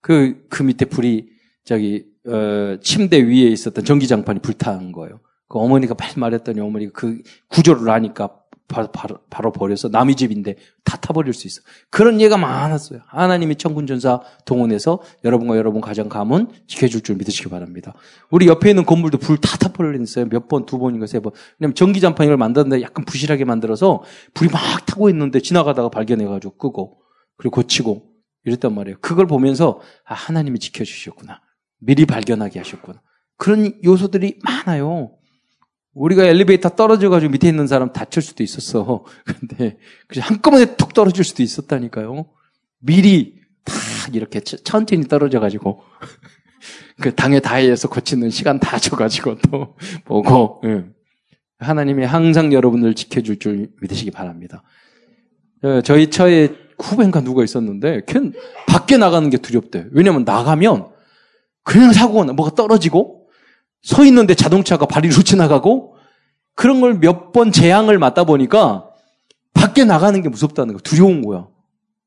그, 0.00 0.46
그 0.48 0.62
밑에 0.62 0.86
불이 0.86 1.28
저기, 1.64 2.06
어, 2.26 2.78
침대 2.82 3.22
위에 3.22 3.48
있었던 3.48 3.84
전기장판이 3.84 4.40
불타는 4.40 4.92
거예요. 4.92 5.20
그 5.48 5.58
어머니가 5.58 5.94
말했더니 6.16 6.60
어머니가 6.60 6.92
그 6.94 7.22
구조를 7.48 7.88
아니까 7.90 8.37
바로, 8.68 8.88
바로, 8.92 9.18
바로 9.30 9.50
버려서 9.50 9.88
남의 9.88 10.14
집인데 10.14 10.56
다 10.84 10.98
타버릴 10.98 11.32
수 11.32 11.46
있어. 11.46 11.62
그런 11.90 12.20
예가 12.20 12.36
많았어요. 12.36 13.00
하나님이 13.06 13.56
천군전사 13.56 14.20
동원해서 14.44 15.00
여러분과 15.24 15.56
여러분 15.56 15.80
가정 15.80 16.08
가문 16.10 16.50
지켜줄 16.66 17.00
줄 17.00 17.16
믿으시기 17.16 17.48
바랍니다. 17.48 17.94
우리 18.30 18.46
옆에 18.46 18.70
있는 18.70 18.84
건물도 18.84 19.18
불 19.18 19.38
다 19.40 19.56
타버렸어요. 19.56 20.28
몇 20.28 20.48
번, 20.48 20.66
두 20.66 20.78
번인가 20.78 21.06
세 21.06 21.20
번. 21.20 21.32
왜냐면 21.58 21.74
전기장판을 21.74 22.36
만드는데 22.36 22.82
약간 22.82 23.04
부실하게 23.06 23.44
만들어서 23.44 24.02
불이 24.34 24.50
막 24.50 24.60
타고 24.86 25.08
있는데 25.10 25.40
지나가다가 25.40 25.88
발견해가지고 25.88 26.56
끄고 26.58 26.98
그리고 27.38 27.54
고치고 27.54 28.06
이랬단 28.44 28.74
말이에요. 28.74 28.98
그걸 29.00 29.26
보면서 29.26 29.80
아, 30.04 30.14
하나님이 30.14 30.58
지켜주셨구나. 30.58 31.40
미리 31.80 32.04
발견하게 32.06 32.58
하셨구나. 32.60 33.00
그런 33.36 33.72
요소들이 33.84 34.40
많아요. 34.42 35.17
우리가 35.98 36.24
엘리베이터 36.24 36.68
떨어져가지고 36.68 37.32
밑에 37.32 37.48
있는 37.48 37.66
사람 37.66 37.92
다칠 37.92 38.22
수도 38.22 38.42
있었어. 38.42 39.04
근데 39.26 39.76
한꺼번에 40.20 40.76
툭 40.76 40.94
떨어질 40.94 41.24
수도 41.24 41.42
있었다니까요. 41.42 42.26
미리 42.78 43.34
다 43.64 43.74
이렇게 44.12 44.40
천천히 44.40 45.06
떨어져가지고 45.08 45.82
그 47.02 47.14
당에 47.14 47.40
다해서 47.40 47.88
고치는 47.88 48.30
시간 48.30 48.60
다 48.60 48.78
줘가지고 48.78 49.38
또 49.50 49.76
보고 50.04 50.60
예. 50.64 50.84
하나님이 51.58 52.04
항상 52.04 52.52
여러분을 52.52 52.94
지켜줄 52.94 53.40
줄 53.40 53.70
믿으시기 53.82 54.12
바랍니다. 54.12 54.62
예, 55.64 55.82
저희 55.84 56.10
차에 56.10 56.50
후배인가 56.78 57.20
누가 57.20 57.42
있었는데 57.42 58.02
걔는 58.06 58.32
밖에 58.68 58.96
나가는 58.96 59.28
게 59.28 59.38
두렵대. 59.38 59.86
왜냐면 59.90 60.22
나가면 60.24 60.90
그냥 61.64 61.92
사고가 61.92 62.24
나, 62.24 62.32
뭐가 62.32 62.54
떨어지고 62.54 63.17
서 63.82 64.04
있는데 64.04 64.34
자동차가 64.34 64.86
발이 64.86 65.08
루치 65.08 65.36
나가고 65.36 65.96
그런 66.54 66.80
걸 66.80 66.94
몇 67.00 67.32
번 67.32 67.52
재앙을 67.52 67.98
맞다 67.98 68.24
보니까 68.24 68.90
밖에 69.54 69.84
나가는 69.84 70.20
게 70.22 70.28
무섭다는 70.28 70.74
거 70.74 70.80
두려운 70.80 71.22
거야. 71.22 71.48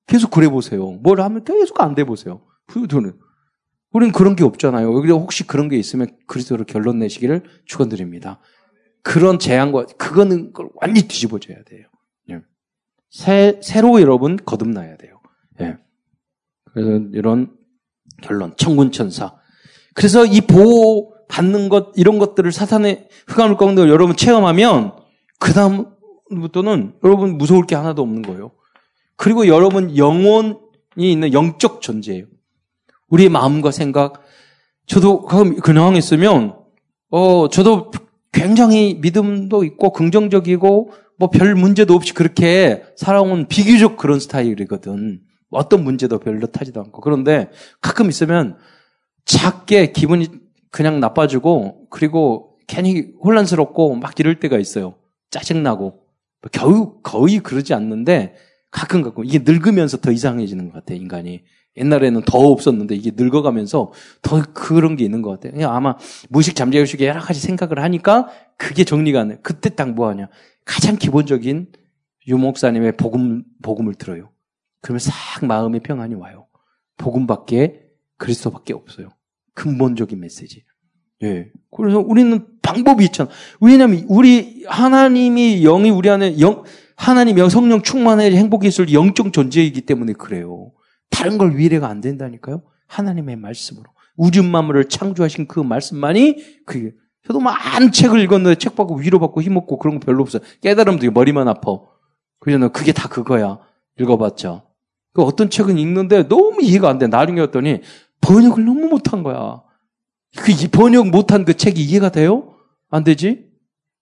계속 0.07 0.31
그래 0.31 0.49
보세요. 0.49 0.91
뭘 1.03 1.21
하면 1.21 1.43
계속 1.43 1.81
안 1.81 1.95
돼 1.95 2.03
보세요. 2.03 2.41
부유도는. 2.67 3.17
우리는 3.93 4.13
그런 4.13 4.35
게 4.35 4.43
없잖아요. 4.43 4.87
혹시 4.89 5.45
그런 5.45 5.67
게 5.69 5.77
있으면 5.77 6.07
그리스도로 6.27 6.63
결론 6.65 6.99
내시기를 6.99 7.43
축원드립니다. 7.65 8.39
그런 9.03 9.39
재앙과 9.39 9.85
그거는 9.97 10.53
걸 10.53 10.69
완전히 10.75 11.07
뒤집어져야 11.07 11.57
돼요. 11.63 11.87
예. 12.29 12.41
새, 13.09 13.59
새로 13.63 13.99
여러분 14.01 14.37
거듭나야 14.37 14.95
돼요. 14.97 15.19
예. 15.61 15.77
그래서 16.73 17.05
이런 17.13 17.53
결론, 18.21 18.53
청군천사. 18.57 19.35
그래서 19.93 20.25
이 20.25 20.39
보호 20.41 21.10
받는 21.31 21.69
것, 21.69 21.93
이런 21.95 22.19
것들을 22.19 22.51
사탄의 22.51 23.07
흑암을 23.27 23.55
꺾는 23.57 23.75
걸 23.75 23.89
여러분 23.89 24.15
체험하면, 24.15 24.93
그 25.39 25.53
다음부터는 25.53 26.95
여러분 27.03 27.37
무서울 27.37 27.65
게 27.65 27.75
하나도 27.75 28.01
없는 28.01 28.21
거예요. 28.21 28.51
그리고 29.15 29.47
여러분 29.47 29.95
영혼이 29.95 30.57
있는 30.97 31.33
영적 31.33 31.81
존재예요. 31.81 32.25
우리의 33.09 33.29
마음과 33.29 33.71
생각. 33.71 34.21
저도 34.85 35.23
가끔 35.23 35.55
근황 35.55 35.95
있으면, 35.95 36.55
어, 37.09 37.47
저도 37.47 37.91
굉장히 38.31 38.97
믿음도 39.01 39.63
있고 39.63 39.91
긍정적이고 39.91 40.91
뭐 41.17 41.29
별 41.29 41.53
문제도 41.55 41.93
없이 41.93 42.13
그렇게 42.13 42.83
살아온 42.95 43.47
비교적 43.47 43.95
그런 43.95 44.19
스타일이거든. 44.19 45.21
어떤 45.51 45.83
문제도 45.83 46.17
별로 46.17 46.47
타지도 46.47 46.79
않고. 46.81 47.01
그런데 47.01 47.49
가끔 47.79 48.09
있으면 48.09 48.57
작게 49.25 49.91
기분이 49.91 50.29
그냥 50.71 50.99
나빠지고 50.99 51.87
그리고 51.89 52.57
괜히 52.67 53.11
혼란스럽고 53.23 53.95
막 53.95 54.19
이럴 54.19 54.39
때가 54.39 54.57
있어요. 54.57 54.95
짜증나고. 55.29 55.99
겨우, 56.51 57.01
거의 57.03 57.39
그러지 57.39 57.73
않는데 57.73 58.35
가끔 58.71 59.03
가끔 59.03 59.25
이게 59.25 59.39
늙으면서 59.43 59.97
더 59.97 60.11
이상해지는 60.11 60.69
것 60.69 60.73
같아요, 60.73 60.97
인간이. 60.97 61.43
옛날에는 61.77 62.21
더 62.25 62.37
없었는데 62.39 62.95
이게 62.95 63.11
늙어가면서 63.15 63.91
더 64.21 64.43
그런 64.53 64.95
게 64.95 65.05
있는 65.05 65.21
것 65.21 65.39
같아요. 65.39 65.69
아마 65.69 65.97
무식 66.29 66.55
잠재의식에 66.55 67.07
여러 67.07 67.19
가지 67.21 67.39
생각을 67.39 67.79
하니까 67.79 68.29
그게 68.57 68.83
정리가 68.83 69.21
안 69.21 69.27
돼. 69.29 69.37
그때 69.43 69.69
딱 69.69 69.89
뭐 69.89 70.09
하냐. 70.09 70.29
가장 70.65 70.97
기본적인 70.97 71.71
유목사님의 72.27 72.97
복음, 72.97 73.43
복음을 73.61 73.93
들어요. 73.95 74.31
그러면 74.81 74.99
싹 74.99 75.45
마음의 75.45 75.81
평안이 75.81 76.15
와요. 76.15 76.47
복음밖에 76.97 77.83
그리스도밖에 78.17 78.73
없어요. 78.73 79.09
근본적인 79.53 80.19
메시지. 80.19 80.63
예. 81.23 81.51
그래서 81.75 81.99
우리는 81.99 82.45
방법이 82.61 83.03
있잖아. 83.05 83.29
왜냐면 83.59 84.05
우리 84.07 84.63
하나님이 84.67 85.61
영이 85.61 85.89
우리 85.89 86.09
안에 86.09 86.39
영 86.39 86.63
하나님 86.95 87.37
영 87.37 87.49
성령 87.49 87.81
충만해 87.81 88.31
행복이 88.31 88.67
있을 88.67 88.91
영적 88.93 89.33
존재이기 89.33 89.81
때문에 89.81 90.13
그래요. 90.13 90.71
다른 91.09 91.37
걸 91.37 91.55
위례가 91.55 91.87
안 91.87 92.01
된다니까요. 92.01 92.63
하나님의 92.87 93.35
말씀으로 93.37 93.85
우주 94.17 94.43
만물을 94.43 94.89
창조하신 94.89 95.47
그 95.47 95.59
말씀만이 95.59 96.63
그게 96.65 96.91
저도 97.27 97.39
많은 97.39 97.91
책을 97.91 98.19
읽었는데 98.21 98.55
책 98.55 98.75
받고 98.75 98.95
위로받고 98.95 99.41
힘없고 99.41 99.77
그런 99.77 99.99
거 99.99 100.05
별로 100.05 100.23
없어요. 100.23 100.41
깨달으면 100.61 100.99
머리만 101.13 101.47
아파. 101.47 101.79
그러잖아. 102.39 102.69
그게 102.69 102.91
다 102.91 103.07
그거야. 103.07 103.59
읽어봤자. 103.99 104.63
그 105.13 105.21
어떤 105.21 105.49
책은 105.49 105.77
읽는데 105.77 106.27
너무 106.27 106.61
이해가 106.61 106.89
안 106.89 106.97
돼. 106.97 107.07
나중에 107.07 107.41
했더니 107.41 107.81
번역을 108.21 108.65
너무 108.65 108.87
못한 108.87 109.23
거야. 109.23 109.61
그 110.37 110.53
번역 110.71 111.09
못한 111.09 111.45
그 111.45 111.55
책이 111.55 111.83
이해가 111.83 112.09
돼요? 112.09 112.55
안 112.89 113.03
되지? 113.03 113.49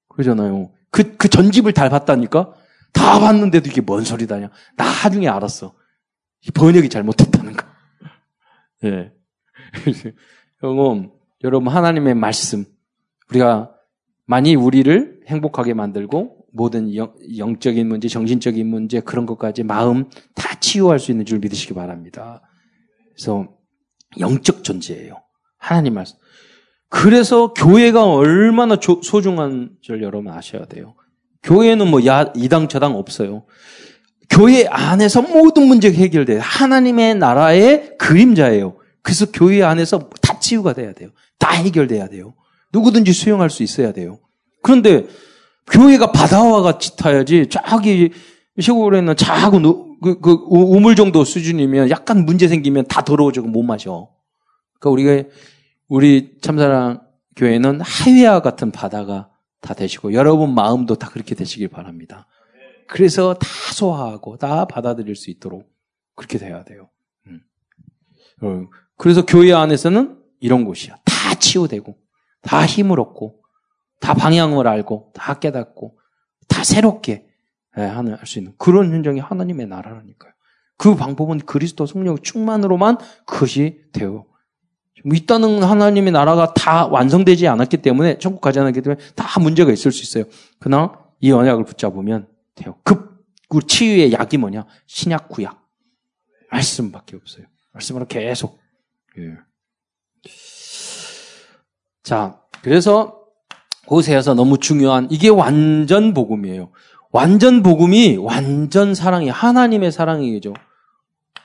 그러잖아요. 0.09 0.71
그, 0.91 1.15
그 1.17 1.27
전집을 1.29 1.73
다 1.73 1.89
봤다니까? 1.89 2.53
다 2.93 3.19
봤는데도 3.19 3.69
이게 3.69 3.81
뭔 3.81 4.03
소리다냐? 4.03 4.49
나중에 4.75 5.27
알았어. 5.27 5.73
번역이 6.53 6.89
잘못됐다는 6.89 7.53
거. 7.53 7.65
예. 8.85 8.89
네. 9.85 10.13
여러분, 10.63 11.11
여러분, 11.43 11.73
하나님의 11.73 12.15
말씀. 12.15 12.65
우리가 13.29 13.71
많이 14.25 14.55
우리를 14.55 15.21
행복하게 15.27 15.73
만들고 15.73 16.45
모든 16.51 16.95
영, 16.95 17.13
영적인 17.37 17.87
문제, 17.87 18.07
정신적인 18.07 18.67
문제, 18.67 18.99
그런 18.99 19.25
것까지 19.25 19.63
마음 19.63 20.09
다 20.33 20.59
치유할 20.59 20.99
수 20.99 21.11
있는 21.11 21.25
줄 21.25 21.39
믿으시기 21.39 21.73
바랍니다. 21.73 22.41
그래서 23.13 23.58
영적 24.19 24.63
존재예요. 24.63 25.21
하나님 25.57 25.93
말씀. 25.95 26.15
그래서 26.89 27.53
교회가 27.53 28.05
얼마나 28.05 28.77
조, 28.77 29.01
소중한 29.03 29.71
줄 29.81 30.01
여러분 30.01 30.31
아셔야 30.31 30.65
돼요. 30.65 30.95
교회는 31.43 31.87
뭐 31.87 32.05
야, 32.05 32.31
이당 32.35 32.67
저당 32.67 32.95
없어요. 32.95 33.45
교회 34.29 34.65
안에서 34.67 35.21
모든 35.21 35.67
문제가 35.67 35.95
해결돼요. 35.97 36.39
하나님의 36.41 37.15
나라의 37.15 37.97
그림자예요. 37.97 38.77
그래서 39.01 39.25
교회 39.31 39.63
안에서 39.63 40.09
다 40.21 40.39
치유가 40.39 40.73
돼야 40.73 40.93
돼요. 40.93 41.09
다 41.37 41.51
해결돼야 41.51 42.07
돼요. 42.09 42.33
누구든지 42.71 43.13
수용할 43.13 43.49
수 43.49 43.63
있어야 43.63 43.91
돼요. 43.91 44.19
그런데 44.61 45.07
교회가 45.71 46.11
바다와 46.11 46.61
같이 46.61 46.95
타야지 46.97 47.47
저기 47.49 48.11
시골에 48.59 48.99
있는 48.99 49.15
작은 49.15 49.63
그, 50.01 50.19
그 50.19 50.31
우물 50.49 50.95
정도 50.95 51.23
수준이면 51.23 51.89
약간 51.89 52.25
문제 52.25 52.47
생기면 52.47 52.85
다 52.87 53.01
더러워지고 53.01 53.47
못 53.47 53.63
마셔. 53.63 54.09
그러니까 54.79 54.89
우리가 54.89 55.29
우리 55.87 56.37
참사랑 56.41 57.01
교회는 57.35 57.81
하위와 57.81 58.41
같은 58.41 58.71
바다가 58.71 59.29
다 59.61 59.73
되시고 59.73 60.13
여러분 60.13 60.53
마음도 60.53 60.95
다 60.95 61.09
그렇게 61.09 61.35
되시길 61.35 61.67
바랍니다. 61.67 62.27
그래서 62.87 63.33
다 63.35 63.47
소화하고 63.73 64.37
다 64.37 64.65
받아들일 64.65 65.15
수 65.15 65.29
있도록 65.29 65.69
그렇게 66.15 66.37
돼야 66.37 66.63
돼요. 66.63 66.89
음. 67.27 67.41
어, 68.41 68.67
그래서 68.97 69.25
교회 69.25 69.53
안에서는 69.53 70.17
이런 70.39 70.65
곳이야. 70.65 70.95
다 71.05 71.35
치유되고 71.35 71.97
다 72.41 72.65
힘을 72.65 72.99
얻고 72.99 73.41
다 73.99 74.13
방향을 74.13 74.67
알고 74.67 75.11
다 75.13 75.39
깨닫고 75.39 75.97
다 76.47 76.63
새롭게 76.63 77.28
예, 77.77 77.81
할수 77.81 78.39
있는 78.39 78.53
그런 78.57 78.91
현장이 78.91 79.19
하나님의 79.19 79.67
나라라니까요. 79.67 80.31
그 80.77 80.95
방법은 80.95 81.39
그리스도 81.39 81.85
성령 81.85 82.17
충만으로만 82.17 82.97
그것이 83.25 83.81
되어 83.91 84.25
있다는 85.05 85.63
하나님의 85.63 86.11
나라가 86.11 86.53
다 86.53 86.87
완성되지 86.87 87.47
않았기 87.47 87.77
때문에 87.77 88.17
천국 88.17 88.41
가지 88.41 88.59
않았기 88.59 88.81
때문에 88.81 89.01
다 89.15 89.39
문제가 89.39 89.71
있을 89.71 89.91
수 89.91 90.03
있어요. 90.03 90.25
그러나 90.59 90.93
이 91.19 91.31
언약을 91.31 91.65
붙잡으면 91.65 92.27
돼요. 92.55 92.75
급 92.83 93.09
그 93.49 93.65
치유의 93.65 94.13
약이 94.13 94.37
뭐냐? 94.37 94.65
신약 94.85 95.27
구약 95.27 95.67
말씀밖에 96.51 97.17
없어요. 97.17 97.45
말씀으로 97.73 98.05
계속. 98.07 98.59
예. 99.17 99.37
자, 102.03 102.39
그래서 102.61 103.25
호세에서 103.89 104.35
너무 104.35 104.59
중요한 104.59 105.07
이게 105.09 105.29
완전 105.29 106.13
복음이에요. 106.13 106.71
완전 107.11 107.63
복음이 107.63 108.17
완전 108.17 108.93
사랑이 108.93 109.29
하나님의 109.29 109.91
사랑이죠. 109.91 110.53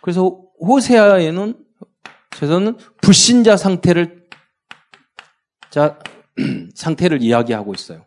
그래서 0.03 0.40
호세아에는 0.61 1.55
저는 2.37 2.77
불신자 3.00 3.57
상태를 3.57 4.24
자 5.70 5.98
상태를 6.74 7.22
이야기하고 7.22 7.74
있어요. 7.74 8.05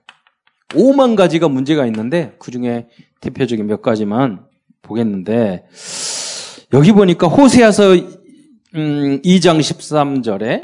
5만 0.69 1.15
가지가 1.15 1.47
문제가 1.47 1.85
있는데 1.87 2.35
그 2.39 2.51
중에 2.51 2.87
대표적인 3.21 3.65
몇 3.65 3.81
가지만 3.81 4.45
보겠는데 4.81 5.65
여기 6.73 6.91
보니까 6.91 7.27
호세아서 7.27 7.93
음, 8.75 9.21
2장 9.21 9.59
13절에 9.59 10.63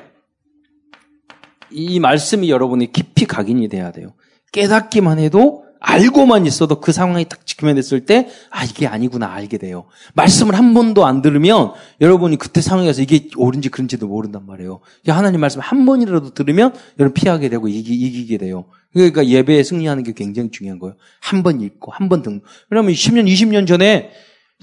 이 1.71 1.99
말씀이 1.99 2.51
여러분이 2.51 2.91
깊이 2.91 3.25
각인이 3.25 3.67
돼야 3.69 3.91
돼요. 3.91 4.13
깨닫기만 4.51 5.17
해도 5.19 5.62
알고만 5.85 6.45
있어도 6.45 6.79
그 6.79 6.93
상황이 6.93 7.25
딱 7.27 7.45
직면했을 7.45 8.05
때, 8.05 8.29
아, 8.49 8.63
이게 8.63 8.87
아니구나 8.87 9.31
알게 9.33 9.57
돼요. 9.57 9.83
말씀을 10.13 10.55
한 10.55 10.73
번도 10.73 11.05
안 11.05 11.21
들으면 11.21 11.73
여러분이 11.99 12.37
그때 12.37 12.61
상황에서 12.61 13.01
이게 13.01 13.27
옳은지 13.35 13.67
그른지도 13.67 14.07
모른단 14.07 14.45
말이에요. 14.45 14.79
하나님 15.09 15.41
말씀 15.41 15.59
한 15.59 15.85
번이라도 15.85 16.33
들으면 16.33 16.73
여러분 16.99 17.13
피하게 17.13 17.49
되고 17.49 17.67
이기, 17.67 17.93
이기게 17.93 18.37
돼요. 18.37 18.63
그러니까 18.93 19.25
예배에 19.27 19.61
승리하는 19.63 20.03
게 20.03 20.13
굉장히 20.13 20.51
중요한 20.51 20.79
거예요. 20.79 20.95
한 21.19 21.43
번 21.43 21.59
읽고, 21.59 21.91
한번 21.91 22.21
듣고. 22.23 22.45
왜냐면 22.69 22.93
10년, 22.93 23.27
20년 23.27 23.67
전에, 23.67 24.11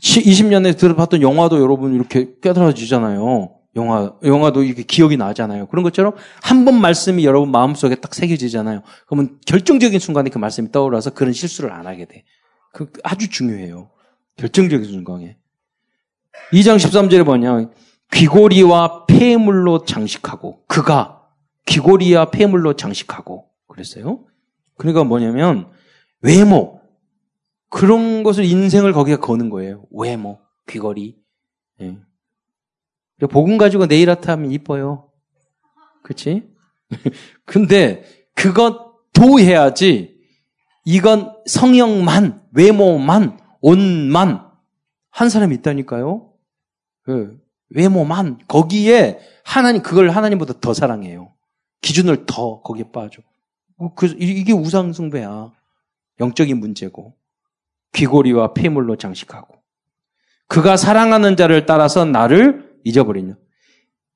20년에 0.00 0.78
들어봤던 0.78 1.20
영화도 1.20 1.61
여러분 1.61 1.94
이렇게 1.94 2.30
깨달아지잖아요. 2.42 3.60
영화, 3.76 4.12
영화도 4.24 4.64
이렇게 4.64 4.83
기억이 4.83 5.16
나잖아요. 5.16 5.66
그런 5.68 5.83
것처럼 5.85 6.14
한 6.42 6.64
번 6.64 6.80
말씀이 6.80 7.24
여러분 7.24 7.50
마음속에 7.50 7.94
딱 7.96 8.14
새겨지잖아요. 8.14 8.83
그러면 9.06 9.38
결정적인 9.46 9.98
순간에 10.00 10.30
그 10.30 10.38
말씀이 10.38 10.72
떠올라서 10.72 11.11
그런 11.11 11.33
실수를 11.33 11.72
안 11.72 11.87
하게 11.87 12.04
돼. 12.06 12.24
그 12.72 12.90
아주 13.04 13.28
중요해요. 13.30 13.90
결정적인 14.37 14.90
순간에. 14.90 15.38
2장 16.52 16.76
13절에 16.76 17.24
뭐냐. 17.24 17.70
귀고리와 18.12 19.06
폐물로 19.06 19.85
장식하고 19.85 20.64
그가 20.66 21.22
귀고리와 21.66 22.30
폐물로 22.30 22.74
장식하고 22.74 23.48
그랬어요. 23.68 24.24
그러니까 24.76 25.04
뭐냐면 25.04 25.70
외모 26.20 26.80
그런 27.68 28.24
것을 28.24 28.44
인생을 28.44 28.92
거기에 28.92 29.16
거는 29.16 29.48
거예요. 29.48 29.85
외모, 29.92 30.40
귀걸이. 30.68 31.16
예. 31.83 31.98
복음 33.28 33.59
가지고 33.59 33.87
네일 33.87 34.11
아트 34.11 34.30
하면 34.30 34.50
이뻐요. 34.50 35.11
그치? 36.02 36.48
근데 37.44 38.04
그것도 38.35 39.38
해야지 39.38 40.18
이건 40.85 41.35
성형만, 41.46 42.42
외모만, 42.52 43.38
옷만 43.61 44.48
한 45.11 45.28
사람이 45.28 45.54
있다니까요. 45.56 46.33
그 47.02 47.38
외모만 47.70 48.38
거기에 48.48 49.20
하나님 49.44 49.83
그걸 49.83 50.11
하나님보다 50.11 50.54
더 50.61 50.72
사랑해요. 50.74 51.33
기준을 51.83 52.24
더 52.26 52.61
거기에 52.62 52.85
빠져. 52.92 53.22
그 53.94 54.06
이게 54.18 54.52
우상 54.52 54.92
숭배야. 54.92 55.52
영적인 56.20 56.59
문제고 56.59 57.14
귀고리와 57.92 58.52
폐물로 58.52 58.96
장식하고 58.96 59.54
그가 60.46 60.76
사랑하는 60.76 61.37
자를 61.37 61.64
따라서 61.66 62.04
나를 62.04 62.69
잊어버리냐. 62.85 63.37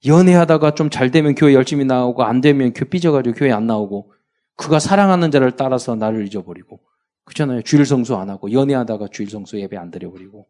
연애하다가 0.06 0.74
좀 0.74 0.90
잘 0.90 1.10
되면 1.10 1.34
교회 1.34 1.54
열심히 1.54 1.84
나오고 1.84 2.24
안 2.24 2.40
되면 2.40 2.72
교회 2.72 2.88
삐져가지고 2.88 3.34
교회 3.36 3.52
안 3.52 3.66
나오고 3.66 4.12
그가 4.56 4.78
사랑하는 4.78 5.30
자를 5.30 5.52
따라서 5.52 5.94
나를 5.96 6.26
잊어버리고 6.26 6.80
그렇잖아요. 7.24 7.62
주일 7.62 7.86
성수 7.86 8.14
안 8.16 8.28
하고 8.30 8.52
연애하다가 8.52 9.08
주일 9.10 9.30
성수 9.30 9.58
예배 9.58 9.76
안 9.76 9.90
드려버리고 9.90 10.46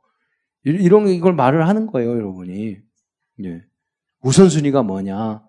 이런 0.65 1.09
이걸 1.09 1.35
말을 1.35 1.69
하는 1.69 1.87
거예요, 1.87 2.11
여러분이. 2.11 2.79
예. 3.45 3.63
우선순위가 4.23 4.83
뭐냐? 4.83 5.43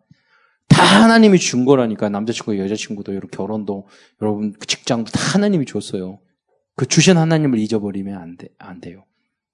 다 0.67 0.83
하나님이 0.83 1.39
준 1.39 1.65
거라니까 1.65 2.09
남자친구, 2.09 2.57
여자친구도 2.59 3.13
이렇게 3.13 3.35
결혼도 3.37 3.87
여러분 4.21 4.53
그 4.53 4.65
직장도 4.67 5.11
다 5.11 5.19
하나님이 5.33 5.65
줬어요. 5.65 6.19
그 6.75 6.85
주신 6.85 7.17
하나님을 7.17 7.57
잊어버리면 7.59 8.17
안 8.21 8.37
돼, 8.37 8.49
안 8.57 8.81
돼요. 8.81 9.05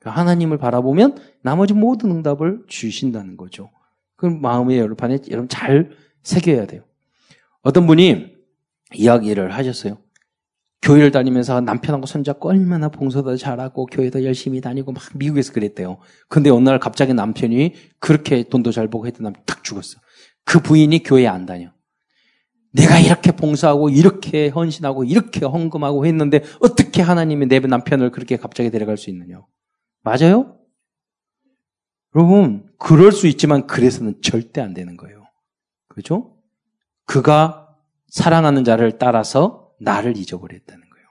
하나님을 0.09 0.57
바라보면 0.57 1.17
나머지 1.41 1.73
모든 1.73 2.11
응답을 2.11 2.63
주신다는 2.67 3.37
거죠. 3.37 3.69
그 4.15 4.25
마음의 4.25 4.77
여러분에 4.79 5.19
여러분 5.29 5.47
잘 5.47 5.91
새겨야 6.23 6.65
돼요. 6.65 6.83
어떤 7.61 7.87
분이 7.87 8.35
이야기를 8.93 9.53
하셨어요. 9.53 9.97
교회를 10.81 11.11
다니면서 11.11 11.61
남편하고 11.61 12.07
손잡고 12.07 12.49
얼마나 12.49 12.89
봉사도 12.89 13.37
잘하고 13.37 13.85
교회도 13.85 14.23
열심히 14.23 14.61
다니고 14.61 14.91
막 14.91 15.03
미국에서 15.15 15.53
그랬대요. 15.53 15.99
근데 16.27 16.49
어느 16.49 16.69
날 16.69 16.79
갑자기 16.79 17.13
남편이 17.13 17.75
그렇게 17.99 18.43
돈도 18.43 18.71
잘 18.71 18.87
보고 18.87 19.05
했던 19.05 19.25
남편 19.25 19.43
탁 19.45 19.63
죽었어. 19.63 19.99
그 20.43 20.59
부인이 20.59 21.03
교회에 21.03 21.27
안 21.27 21.45
다녀. 21.45 21.71
내가 22.73 22.99
이렇게 22.99 23.31
봉사하고 23.31 23.89
이렇게 23.89 24.47
헌신하고 24.47 25.03
이렇게 25.03 25.45
헌금하고 25.45 26.05
했는데 26.05 26.43
어떻게 26.61 27.01
하나님이 27.01 27.47
내 27.47 27.59
남편을 27.59 28.11
그렇게 28.11 28.37
갑자기 28.37 28.71
데려갈 28.71 28.97
수 28.97 29.09
있느냐. 29.09 29.41
맞아요? 30.03 30.57
여러분, 32.15 32.69
그럴 32.77 33.11
수 33.11 33.27
있지만 33.27 33.67
그래서는 33.67 34.21
절대 34.21 34.61
안 34.61 34.73
되는 34.73 34.97
거예요. 34.97 35.25
그죠? 35.87 36.35
그가 37.05 37.75
사랑하는 38.07 38.63
자를 38.63 38.97
따라서 38.97 39.71
나를 39.79 40.17
잊어버렸다는 40.17 40.89
거예요. 40.89 41.07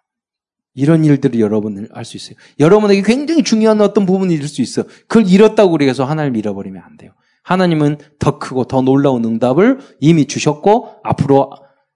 이런 0.75 1.05
일들을 1.05 1.41
여러분을 1.41 1.89
알 1.93 2.05
수 2.05 2.17
있어요. 2.17 2.37
여러분에게 2.59 3.03
굉장히 3.03 3.43
중요한 3.43 3.81
어떤 3.81 4.07
부분이 4.07 4.35
있을 4.35 4.49
수 4.49 4.63
있어. 4.63 4.83
그걸 5.09 5.27
잃었다고 5.27 5.73
그래서 5.73 6.05
하나님 6.05 6.37
잃어버리면 6.37 6.83
안 6.83 6.97
돼요. 6.97 7.13
하나님은 7.43 7.99
더 8.19 8.39
크고 8.39 8.65
더 8.65 8.83
놀라운 8.83 9.25
응답을 9.25 9.81
이미 10.01 10.27
주셨고 10.27 11.01
앞으로 11.03 11.51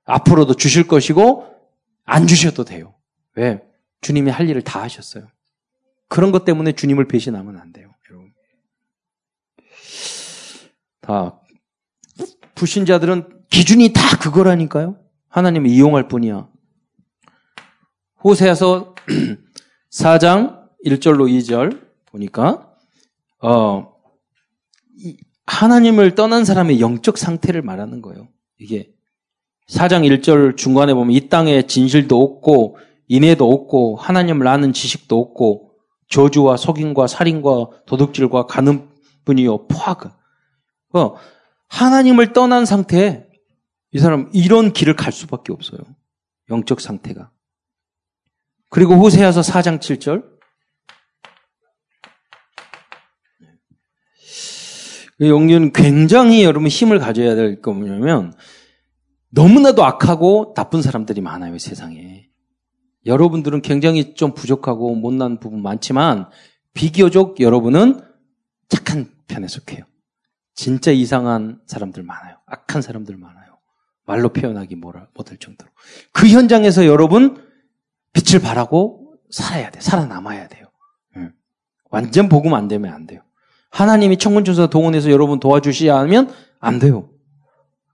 앞으로도 0.04 0.54
주실 0.54 0.86
것이고 0.86 1.46
안 2.04 2.26
주셔도 2.26 2.64
돼요. 2.64 2.94
왜? 3.36 3.62
주님이 4.00 4.30
할 4.30 4.48
일을 4.48 4.62
다 4.62 4.82
하셨어요. 4.82 5.26
그런 6.14 6.30
것 6.30 6.44
때문에 6.44 6.70
주님을 6.70 7.08
배신하면 7.08 7.56
안 7.58 7.72
돼요, 7.72 7.92
여러분. 8.08 8.30
다 11.00 11.40
불신자들은 12.54 13.46
기준이 13.50 13.92
다 13.92 14.00
그거라니까요. 14.18 14.96
하나님을 15.28 15.68
이용할 15.68 16.06
뿐이야. 16.06 16.48
호세아서 18.22 18.94
4장 19.90 20.68
1절로 20.86 21.28
2절 21.28 21.84
보니까 22.06 22.72
어 23.42 23.92
하나님을 25.46 26.14
떠난 26.14 26.44
사람의 26.44 26.78
영적 26.80 27.18
상태를 27.18 27.62
말하는 27.62 28.02
거예요. 28.02 28.28
이게 28.60 28.92
4장 29.68 30.08
1절 30.08 30.56
중간에 30.56 30.94
보면 30.94 31.10
이 31.10 31.28
땅에 31.28 31.66
진실도 31.66 32.22
없고 32.22 32.78
인애도 33.08 33.52
없고 33.52 33.96
하나님을 33.96 34.46
아는 34.46 34.72
지식도 34.72 35.20
없고 35.20 35.73
저주와 36.08 36.56
속임과 36.56 37.06
살인과 37.06 37.84
도둑질과 37.86 38.46
가는 38.46 38.88
분이요 39.24 39.66
포악. 39.68 40.18
어, 40.92 41.14
하나님을 41.68 42.32
떠난 42.32 42.66
상태에 42.66 43.26
이 43.92 43.98
사람 43.98 44.30
이런 44.32 44.72
길을 44.72 44.96
갈 44.96 45.12
수밖에 45.12 45.52
없어요. 45.52 45.80
영적 46.50 46.80
상태가. 46.80 47.30
그리고 48.70 48.94
호세아서 48.94 49.40
4장 49.40 49.78
7절 49.78 50.34
영유는 55.20 55.72
굉장히 55.72 56.42
여러분 56.42 56.68
힘을 56.68 56.98
가져야 56.98 57.34
될 57.36 57.60
거 57.62 57.72
뭐냐면 57.72 58.32
너무나도 59.30 59.84
악하고 59.84 60.54
나쁜 60.56 60.82
사람들이 60.82 61.20
많아요 61.20 61.56
세상에. 61.58 62.28
여러분들은 63.06 63.62
굉장히 63.62 64.14
좀 64.14 64.34
부족하고 64.34 64.94
못난 64.94 65.38
부분 65.38 65.62
많지만 65.62 66.28
비교적 66.72 67.40
여러분은 67.40 68.00
착한 68.68 69.10
편에 69.26 69.46
속해요. 69.46 69.84
진짜 70.54 70.90
이상한 70.90 71.60
사람들 71.66 72.02
많아요. 72.02 72.36
악한 72.46 72.82
사람들 72.82 73.16
많아요. 73.16 73.58
말로 74.06 74.30
표현하기 74.30 74.76
못할 74.76 75.38
정도로. 75.38 75.70
그 76.12 76.28
현장에서 76.28 76.86
여러분 76.86 77.42
빛을 78.12 78.40
발하고 78.40 79.14
살아야 79.30 79.70
돼. 79.70 79.80
살아남아야 79.80 80.48
돼요. 80.48 80.66
완전 81.90 82.28
복음 82.28 82.54
안 82.54 82.66
되면 82.68 82.92
안 82.92 83.06
돼요. 83.06 83.22
하나님이 83.70 84.18
청군천사 84.18 84.66
동원해서 84.66 85.10
여러분 85.10 85.40
도와주시지 85.40 85.90
않으면 85.90 86.32
안 86.60 86.78
돼요. 86.78 87.08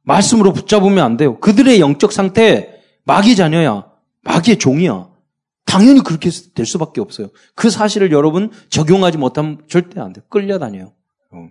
말씀으로 0.03 0.53
붙잡으면 0.53 1.05
안 1.05 1.17
돼요. 1.17 1.39
그들의 1.41 1.81
영적 1.81 2.13
상태 2.13 2.81
마귀 3.05 3.37
자녀야. 3.37 3.90
마귀의 4.23 4.59
종이야. 4.59 5.11
당연히 5.65 6.01
그렇게 6.03 6.31
될 6.55 6.67
수밖에 6.67 7.01
없어요. 7.01 7.29
그 7.55 7.71
사실을 7.71 8.11
여러분 8.11 8.51
적용하지 8.71 9.19
못하면 9.19 9.63
절대 9.69 10.01
안 10.01 10.13
돼요. 10.13 10.25
끌려다녀요. 10.29 10.93
어. 11.33 11.49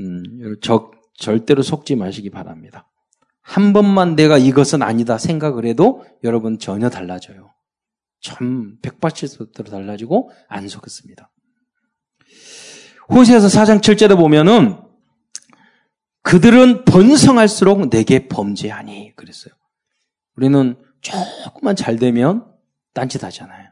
음, 0.00 0.56
적, 0.60 0.92
절대로 1.14 1.62
속지 1.62 1.94
마시기 1.94 2.30
바랍니다. 2.30 2.90
한 3.40 3.72
번만 3.72 4.16
내가 4.16 4.38
이것은 4.38 4.82
아니다 4.82 5.18
생각을 5.18 5.64
해도 5.66 6.04
여러분 6.24 6.58
전혀 6.58 6.88
달라져요. 6.88 7.52
참 8.20 8.78
180도로 8.82 9.70
달라지고 9.70 10.30
안 10.48 10.66
속았습니다. 10.66 11.30
호세에서 13.10 13.48
4장 13.48 13.80
7절에 13.80 14.16
보면은 14.16 14.83
그들은 16.24 16.86
번성할수록 16.86 17.90
내게 17.90 18.28
범죄하니 18.28 19.14
그랬어요. 19.14 19.54
우리는 20.36 20.74
조금만 21.02 21.76
잘 21.76 21.96
되면 21.96 22.50
딴짓 22.94 23.22
하잖아요. 23.22 23.70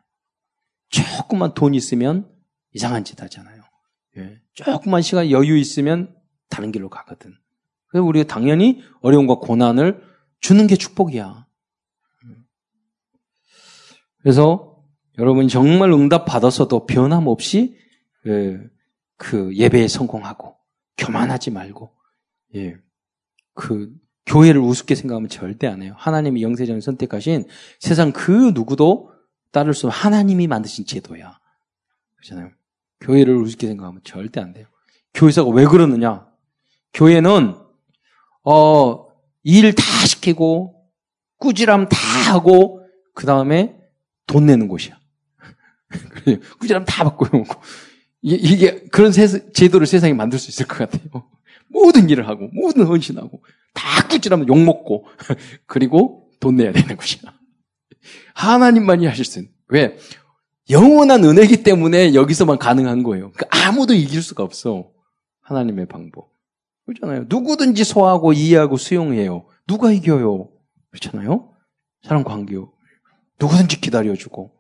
조금만 0.91 1.55
돈 1.55 1.75
있으면 1.75 2.31
이상한 2.75 3.05
짓 3.05 3.21
하잖아요. 3.23 3.63
예. 4.19 4.39
조금만 4.53 5.01
시간 5.01 5.31
여유 5.31 5.57
있으면 5.57 6.15
다른 6.51 6.73
길로 6.73 6.91
가거든. 6.91 7.35
그래서 7.89 8.05
우리가 8.05 8.27
당연히 8.27 8.83
어려움과 9.01 9.37
고난을 9.37 10.03
주는 10.41 10.67
게 10.67 10.77
축복이야. 10.77 11.47
그래서 14.21 14.77
여러분 15.19 15.49
정말 15.49 15.91
응답 15.91 16.27
받았어도 16.27 16.85
변함없이 16.85 17.79
예, 18.27 18.59
그 19.17 19.57
예배에 19.57 19.89
성공하고 19.89 20.55
교만하지 20.99 21.51
말고 21.51 22.02
예, 22.55 22.77
그 23.55 23.93
교회를 24.27 24.61
우습게 24.61 24.95
생각하면 24.95 25.29
절대 25.29 25.67
안 25.67 25.83
해요. 25.83 25.95
하나님이 25.97 26.43
영세전을 26.43 26.81
선택하신 26.81 27.47
세상 27.81 28.13
그 28.13 28.53
누구도 28.55 29.11
따를 29.51 29.75
수 29.75 29.87
없는 29.87 29.99
하나님이 29.99 30.47
만드신 30.47 30.87
제도야. 30.87 31.39
그렇잖아요. 32.17 32.51
교회를 33.01 33.35
우습게 33.37 33.67
생각하면 33.67 34.01
절대 34.05 34.41
안 34.41 34.53
돼요. 34.53 34.67
교회사가 35.15 35.51
왜 35.51 35.67
그러느냐? 35.67 36.27
교회는 36.95 37.57
어, 38.45 39.07
일 39.45 39.73
다 39.75 39.83
시키고 40.07 40.89
꾸지람 41.39 41.89
다 41.89 41.97
하고 42.33 42.87
그 43.15 43.27
다음에 43.27 43.77
돈 44.27 44.47
내는 44.47 44.69
곳이야. 44.69 44.99
꾸지람 46.61 46.85
다 46.85 47.03
이러고 47.03 47.27
이게 48.23 48.85
그런 48.93 49.11
제도를 49.11 49.87
세상에 49.87 50.13
만들 50.15 50.39
수 50.39 50.49
있을 50.51 50.67
것 50.67 50.79
같아요. 50.79 51.29
모든 51.73 52.09
일을 52.09 52.29
하고 52.29 52.49
모든 52.53 52.87
헌신하고 52.87 53.43
다 53.75 54.07
꾸지람면 54.09 54.49
욕 54.49 54.59
먹고 54.59 55.07
그리고 55.67 56.29
돈 56.41 56.57
내야 56.57 56.73
되는 56.73 56.97
곳이야. 56.97 57.33
하나님만이 58.35 59.07
하실 59.07 59.25
수 59.25 59.39
있는. 59.39 59.53
왜? 59.69 59.97
영원한 60.71 61.25
은혜기 61.25 61.63
때문에 61.63 62.15
여기서만 62.15 62.59
가능한 62.59 63.03
거예요. 63.03 63.33
그러니까 63.33 63.47
아무도 63.69 63.95
이길 63.95 64.23
수가 64.23 64.43
없어. 64.43 64.91
하나님의 65.43 65.87
방법. 65.87 66.31
그렇잖아요. 66.87 67.27
누구든지 67.29 67.85
소화하고 67.85 68.33
이해하고 68.33 68.77
수용해요. 68.77 69.47
누가 69.67 69.93
이겨요? 69.93 70.49
그렇잖아요. 70.91 71.53
사람 72.03 72.25
관계요. 72.25 72.73
누구든지 73.41 73.81
기다려주고. 73.81 74.53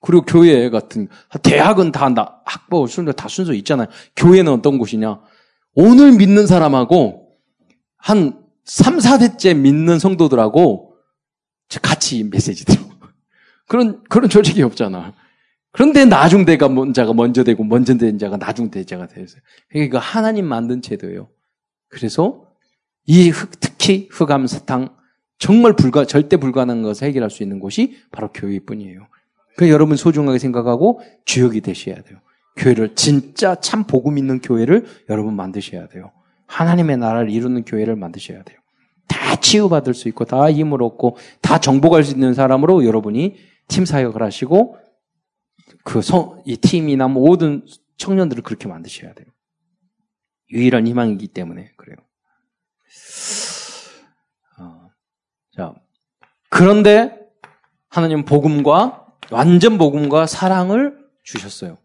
그리고 0.00 0.24
교회 0.24 0.68
같은 0.70 1.08
대학은 1.42 1.92
다 1.92 2.08
나, 2.10 2.40
학부 2.44 2.86
순서 2.86 3.12
다 3.12 3.28
순서 3.28 3.52
있잖아요. 3.54 3.88
교회는 4.14 4.52
어떤 4.52 4.78
곳이냐? 4.78 5.20
오늘 5.76 6.12
믿는 6.12 6.46
사람하고 6.46 7.36
한 7.98 8.42
3, 8.64 8.96
4대째 8.96 9.56
믿는 9.56 9.98
성도들하고 9.98 10.94
같이 11.82 12.24
메시지 12.24 12.64
들어. 12.64 12.82
그런 13.68 14.02
그런 14.04 14.30
조직이 14.30 14.62
없잖아. 14.62 15.12
그런데 15.72 16.06
나중대가 16.06 16.70
먼저가 16.70 17.12
먼저 17.12 17.44
되고 17.44 17.62
먼저 17.62 17.94
된 17.98 18.18
자가 18.18 18.38
나중대자가 18.38 19.06
되어요. 19.06 19.26
그러니까 19.68 19.98
하나님 19.98 20.46
만든 20.46 20.80
제도예요. 20.80 21.28
그래서 21.88 22.46
이 23.04 23.28
흑, 23.28 23.60
특히 23.60 24.08
흑암 24.10 24.46
사탕 24.46 24.96
정말 25.38 25.74
불가 25.74 26.06
절대 26.06 26.38
불가능한 26.38 26.82
것을 26.82 27.06
해결할 27.08 27.28
수 27.28 27.42
있는 27.42 27.60
곳이 27.60 27.98
바로 28.10 28.32
교회뿐이에요. 28.32 29.06
그 29.58 29.68
여러분 29.68 29.98
소중하게 29.98 30.38
생각하고 30.38 31.02
주역이 31.26 31.60
되셔야 31.60 31.96
돼요. 32.02 32.18
교회를 32.56 32.94
진짜 32.94 33.54
참 33.56 33.84
복음 33.84 34.18
있는 34.18 34.40
교회를 34.40 34.86
여러분 35.08 35.34
만드셔야 35.34 35.88
돼요. 35.88 36.12
하나님의 36.46 36.96
나라를 36.96 37.30
이루는 37.30 37.64
교회를 37.64 37.96
만드셔야 37.96 38.42
돼요. 38.42 38.58
다 39.08 39.36
치유받을 39.36 39.94
수 39.94 40.08
있고 40.08 40.24
다 40.24 40.50
힘을 40.50 40.82
얻고 40.82 41.16
다 41.40 41.58
정복할 41.58 42.04
수 42.04 42.12
있는 42.12 42.34
사람으로 42.34 42.84
여러분이 42.84 43.36
팀 43.68 43.84
사역을 43.84 44.22
하시고 44.22 44.78
그이 45.84 46.56
팀이나 46.56 47.08
모든 47.08 47.64
청년들을 47.98 48.42
그렇게 48.42 48.68
만드셔야 48.68 49.12
돼요. 49.14 49.26
유일한 50.50 50.86
희망이기 50.86 51.28
때문에 51.28 51.72
그래요. 51.76 51.96
어, 54.60 54.88
자, 55.56 55.74
그런데 56.50 57.18
하나님 57.88 58.24
복음과 58.24 59.06
완전 59.30 59.78
복음과 59.78 60.26
사랑을 60.26 60.96
주셨어요. 61.24 61.78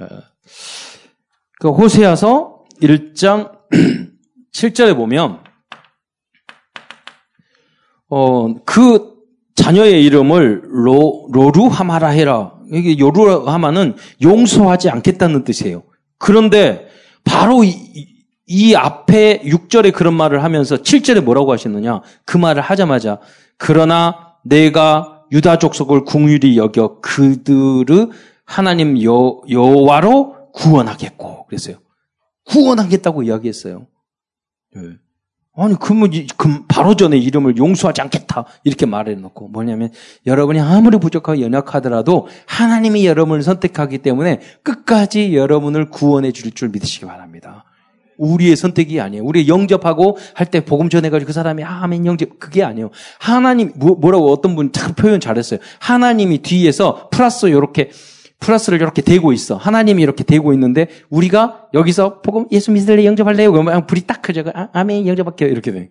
어, 0.00 0.06
그 1.60 1.70
호세아서 1.70 2.64
1장 2.82 3.52
7절에 4.52 4.96
보면 4.96 5.40
어, 8.08 8.54
그 8.64 9.10
자녀의 9.54 10.04
이름을 10.04 10.62
로, 10.64 11.28
로루하마라 11.32 12.08
해라. 12.08 12.54
이게 12.72 12.98
요루하마는 12.98 13.94
용서하지 14.22 14.88
않겠다는 14.88 15.44
뜻이에요. 15.44 15.82
그런데 16.18 16.88
바로 17.24 17.62
이, 17.62 17.74
이 18.46 18.74
앞에 18.74 19.42
6절에 19.42 19.92
그런 19.92 20.14
말을 20.14 20.42
하면서 20.42 20.76
7절에 20.76 21.22
뭐라고 21.22 21.52
하셨느냐? 21.52 22.00
그 22.24 22.38
말을 22.38 22.62
하자마자 22.62 23.18
그러나 23.58 24.34
내가 24.44 25.24
유다 25.30 25.58
족속을 25.58 26.04
궁휼히 26.04 26.56
여겨 26.56 27.00
그들을 27.00 28.08
하나님 28.50 29.00
여, 29.04 29.40
여와로 29.48 30.50
구원하겠고 30.52 31.46
그랬어요. 31.46 31.76
구원하겠다고 32.48 33.22
이야기했어요. 33.22 33.86
네. 34.74 34.82
아니, 35.56 35.76
그러면 35.80 36.10
바로 36.68 36.96
전에 36.96 37.16
이름을 37.16 37.56
용서하지 37.56 38.00
않겠다. 38.02 38.46
이렇게 38.64 38.86
말해놓고. 38.86 39.48
뭐냐면, 39.48 39.90
여러분이 40.26 40.58
아무리 40.60 40.98
부족하고 40.98 41.40
연약하더라도 41.40 42.26
하나님이 42.46 43.06
여러분을 43.06 43.42
선택하기 43.42 43.98
때문에 43.98 44.40
끝까지 44.64 45.36
여러분을 45.36 45.90
구원해 45.90 46.32
줄 46.32 46.50
줄 46.52 46.70
믿으시기 46.70 47.06
바랍니다. 47.06 47.64
우리의 48.18 48.56
선택이 48.56 49.00
아니에요. 49.00 49.22
우리 49.24 49.48
영접하고 49.48 50.18
할 50.34 50.46
때 50.50 50.64
복음 50.64 50.88
전해가지고 50.88 51.28
그 51.28 51.32
사람이 51.32 51.62
아멘 51.64 52.04
영접 52.04 52.38
그게 52.38 52.62
아니에요. 52.64 52.90
하나님 53.18 53.72
뭐, 53.76 53.94
뭐라고 53.96 54.30
어떤 54.30 54.56
분 54.56 54.72
참 54.72 54.94
표현 54.94 55.20
잘했어요. 55.20 55.58
하나님이 55.78 56.38
뒤에서 56.38 57.08
플러스 57.10 57.46
이렇게 57.46 57.90
플러스를 58.40 58.80
이렇게 58.80 59.02
대고 59.02 59.32
있어. 59.32 59.56
하나님이 59.56 60.02
이렇게 60.02 60.24
대고 60.24 60.52
있는데 60.54 60.88
우리가 61.10 61.68
여기서 61.74 62.22
복음 62.22 62.46
예수 62.50 62.72
믿을래 62.72 63.04
영접할래요? 63.04 63.52
그러면 63.52 63.86
불이 63.86 64.02
딱 64.06 64.22
켜져. 64.22 64.44
아, 64.54 64.68
아멘 64.72 65.06
영접할게요. 65.06 65.48
이렇게 65.48 65.70
돼. 65.72 65.90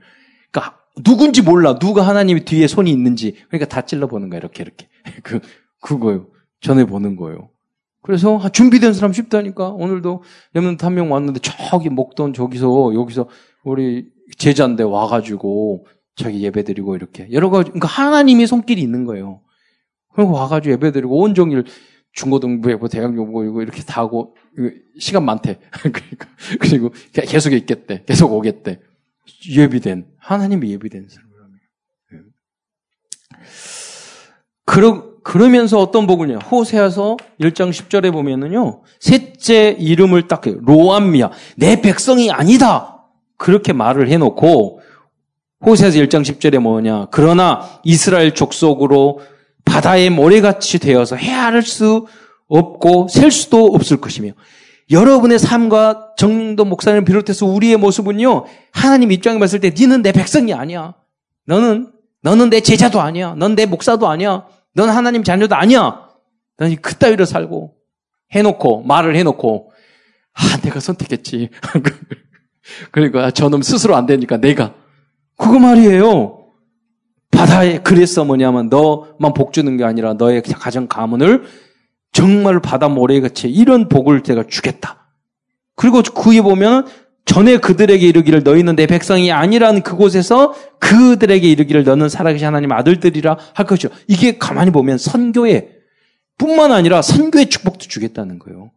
그러니까 0.51 0.79
누군지 1.03 1.41
몰라. 1.41 1.77
누가 1.77 2.01
하나님이 2.01 2.45
뒤에 2.45 2.67
손이 2.67 2.91
있는지. 2.91 3.35
그러니까 3.47 3.67
다 3.67 3.81
찔러 3.85 4.07
보는 4.07 4.29
거야. 4.29 4.39
이렇게 4.39 4.63
이렇게. 4.63 4.88
그 5.23 5.39
그거요. 5.79 6.27
전해 6.59 6.85
보는 6.85 7.15
거예요. 7.15 7.49
그래서 8.01 8.39
아, 8.39 8.49
준비된 8.49 8.93
사람 8.93 9.13
쉽다니까. 9.13 9.69
오늘도 9.69 10.23
렘넌트 10.53 10.83
한명 10.83 11.12
왔는데 11.12 11.39
저기 11.41 11.89
목돈 11.89 12.33
저기서 12.33 12.93
여기서 12.95 13.29
우리 13.63 14.07
제자인데 14.38 14.83
와 14.83 15.07
가지고 15.07 15.85
자기 16.15 16.43
예배 16.43 16.63
드리고 16.63 16.95
이렇게 16.95 17.27
여러 17.31 17.49
가지 17.49 17.69
그러니까 17.69 17.88
하나님의 17.88 18.47
손길이 18.47 18.81
있는 18.81 19.05
거예요. 19.05 19.41
그리고 20.13 20.31
와 20.31 20.47
가지고 20.47 20.73
예배 20.73 20.91
드리고 20.91 21.19
온종일 21.19 21.65
중고등부에 22.19 22.75
뭐 22.75 22.89
대학교고 22.89 23.62
이렇게 23.62 23.82
다 23.82 24.01
하고 24.01 24.36
시간 24.97 25.23
많대. 25.23 25.58
그러니까 25.71 26.27
그리고 26.60 26.91
계속 27.13 27.53
있겠대. 27.53 28.03
계속 28.05 28.34
오겠대. 28.34 28.79
예비된 29.49 30.05
하나님이 30.17 30.71
예비된 30.71 31.08
사람이라며. 31.08 31.55
예. 32.13 32.17
그러 34.65 35.10
그러면서 35.23 35.79
어떤 35.79 36.08
복을요? 36.08 36.39
호세아서 36.39 37.17
1장 37.39 37.69
10절에 37.69 38.12
보면은요. 38.12 38.82
셋째 38.99 39.75
이름을 39.79 40.27
딱 40.27 40.47
해요. 40.47 40.58
로암미야. 40.62 41.32
내 41.58 41.82
백성이 41.82 42.32
아니다. 42.32 43.05
그렇게 43.38 43.71
말을 43.71 44.10
해 44.10 44.17
놓고 44.17 44.82
호세아서 45.65 45.99
1장 45.99 46.23
10절에 46.23 46.60
뭐냐? 46.60 47.08
그러나 47.12 47.79
이스라엘 47.84 48.34
족속으로 48.34 49.21
바다의 49.80 50.10
모래같이 50.10 50.80
되어서 50.80 51.15
헤아릴 51.15 51.62
수 51.62 52.08
없고 52.48 53.08
셀 53.10 53.32
수도 53.32 53.65
없을 53.65 53.98
것이며 53.98 54.32
여러분의 54.92 55.39
삶과 55.39 56.15
정도 56.18 56.65
목사님 56.65 57.06
비롯해서 57.06 57.46
우리의 57.46 57.78
모습은요 57.78 58.46
하나님 58.72 59.12
입장에 59.12 59.39
봤을 59.39 59.60
때 59.60 59.72
니는 59.78 60.02
내 60.02 60.12
백성이 60.12 60.54
아니야. 60.54 60.96
너는 61.46 61.92
너는 62.22 62.50
내 62.50 62.60
제자도 62.60 63.00
아니야. 63.00 63.36
넌 63.38 63.56
내 63.56 63.65
목사도 63.65 64.08
아니야. 64.08 64.46
넌 64.74 64.89
하나님 64.89 65.24
자녀도 65.24 65.56
아니야. 65.56 66.08
너는 66.58 66.76
그따위로 66.78 67.26
살고 67.26 67.76
해놓고 68.32 68.84
말을 68.84 69.15
해놓고 69.15 69.72
아 70.34 70.58
내가 70.62 70.80
선택했지. 70.80 71.50
그러니까 72.92 73.32
저놈 73.32 73.62
스스로 73.62 73.96
안 73.96 74.06
되니까 74.06 74.38
내가. 74.38 74.74
그거 75.38 75.60
말이에요 75.60 76.38
바다에 77.32 77.80
그랬어 77.80 78.26
뭐냐면 78.26 78.70
너만 78.70 79.34
복 79.34 79.54
주는 79.54 79.78
게 79.78 79.84
아니라 79.84 80.13
너의 80.13 80.42
가정 80.42 80.88
가문을 80.88 81.44
정말 82.12 82.60
바다 82.60 82.89
모래같이 82.89 83.50
이런 83.50 83.88
복을 83.88 84.24
제가 84.24 84.46
주겠다. 84.48 85.12
그리고 85.76 86.02
그 86.02 86.32
위에 86.32 86.42
보면 86.42 86.88
전에 87.26 87.58
그들에게 87.58 88.06
이르기를 88.08 88.44
너희는 88.44 88.76
내 88.76 88.88
백성이 88.88 89.32
아니라는 89.32 89.84
그곳에서 89.84 90.56
그들에게 90.80 91.48
이르기를 91.48 91.84
너는 91.84 92.10
살아계신 92.10 92.48
하나님 92.48 92.72
아들들이라 92.72 93.38
할 93.54 93.65
것이요. 93.65 93.92
이게 94.08 94.38
가만히 94.38 94.72
보면 94.72 94.98
선교에 94.98 95.70
뿐만 96.39 96.72
아니라 96.72 97.02
선교의 97.02 97.50
축복도 97.50 97.86
주겠다는 97.86 98.39
거예요. 98.39 98.72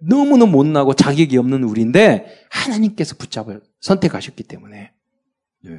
너무너무 0.00 0.52
못나고 0.52 0.94
자격이 0.94 1.36
없는 1.38 1.64
우리인데 1.64 2.26
하나님께서 2.50 3.16
붙잡을 3.16 3.60
선택하셨기 3.80 4.44
때문에. 4.44 4.92
네. 5.64 5.70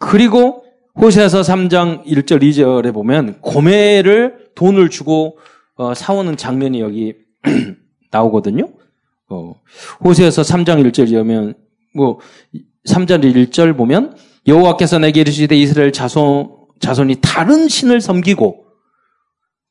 그리고 0.00 0.64
호세아서 0.96 1.42
3장 1.42 2.04
1절 2.04 2.42
2절에 2.42 2.92
보면 2.92 3.40
고매를 3.42 4.48
돈을 4.56 4.90
주고 4.90 5.38
어, 5.76 5.94
사오는 5.94 6.36
장면이 6.36 6.80
여기 6.80 7.14
나오거든요. 8.10 8.68
어, 9.28 9.54
호세아서 10.02 10.42
3장 10.42 10.90
1절이면 10.90 11.54
뭐 11.94 12.18
3절 12.88 13.22
1절 13.22 13.76
보면 13.76 14.16
여호와께서 14.48 14.98
내게 14.98 15.20
이르시되 15.20 15.54
이스라엘 15.54 15.92
자손 15.92 16.48
자손이 16.80 17.16
다른 17.20 17.68
신을 17.68 18.00
섬기고 18.00 18.64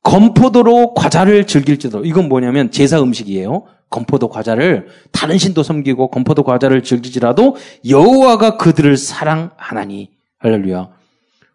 건포도로 0.04 0.94
과자를 0.94 1.46
즐길지도 1.46 2.04
이건 2.04 2.28
뭐냐면 2.28 2.70
제사 2.70 3.02
음식이에요. 3.02 3.64
건포도 3.90 4.28
과자를 4.28 4.86
다른 5.10 5.36
신도 5.36 5.64
섬기고 5.64 6.08
건포도 6.10 6.44
과자를 6.44 6.84
즐기지라도 6.84 7.56
여호와가 7.88 8.56
그들을 8.56 8.96
사랑하나니 8.96 10.19
할렐루야. 10.40 10.90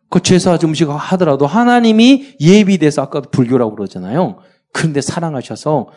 그 0.10 0.22
제사 0.22 0.58
음식 0.64 0.90
하더라도 0.90 1.46
하나님이 1.46 2.38
예비돼서 2.40 3.02
아까도 3.02 3.30
불교라고 3.32 3.76
그러잖아요. 3.76 4.40
그런데 4.72 5.02
사랑하셔서 5.02 5.90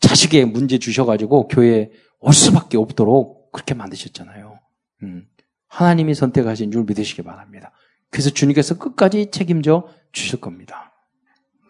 자식의 0.00 0.46
문제 0.46 0.78
주셔가지고 0.78 1.48
교회에 1.48 1.90
올 2.20 2.32
수밖에 2.32 2.76
없도록 2.76 3.52
그렇게 3.52 3.74
만드셨잖아요. 3.74 4.58
음. 5.02 5.26
하나님이 5.68 6.14
선택하신 6.14 6.72
줄 6.72 6.84
믿으시기 6.84 7.22
바랍니다. 7.22 7.72
그래서 8.10 8.30
주님께서 8.30 8.78
끝까지 8.78 9.30
책임져 9.30 9.88
주실 10.12 10.40
겁니다. 10.40 10.92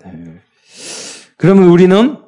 네. 0.02 0.40
그러면 1.37 1.68
우리는 1.68 2.18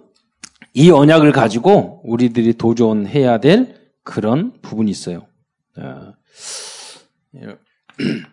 이 0.75 0.91
언약을 0.91 1.33
가지고 1.33 2.03
우리들이 2.05 2.55
도전해야 2.55 3.41
될 3.41 3.77
그런 4.03 4.61
부분이 4.61 4.91
있어요. 4.91 5.27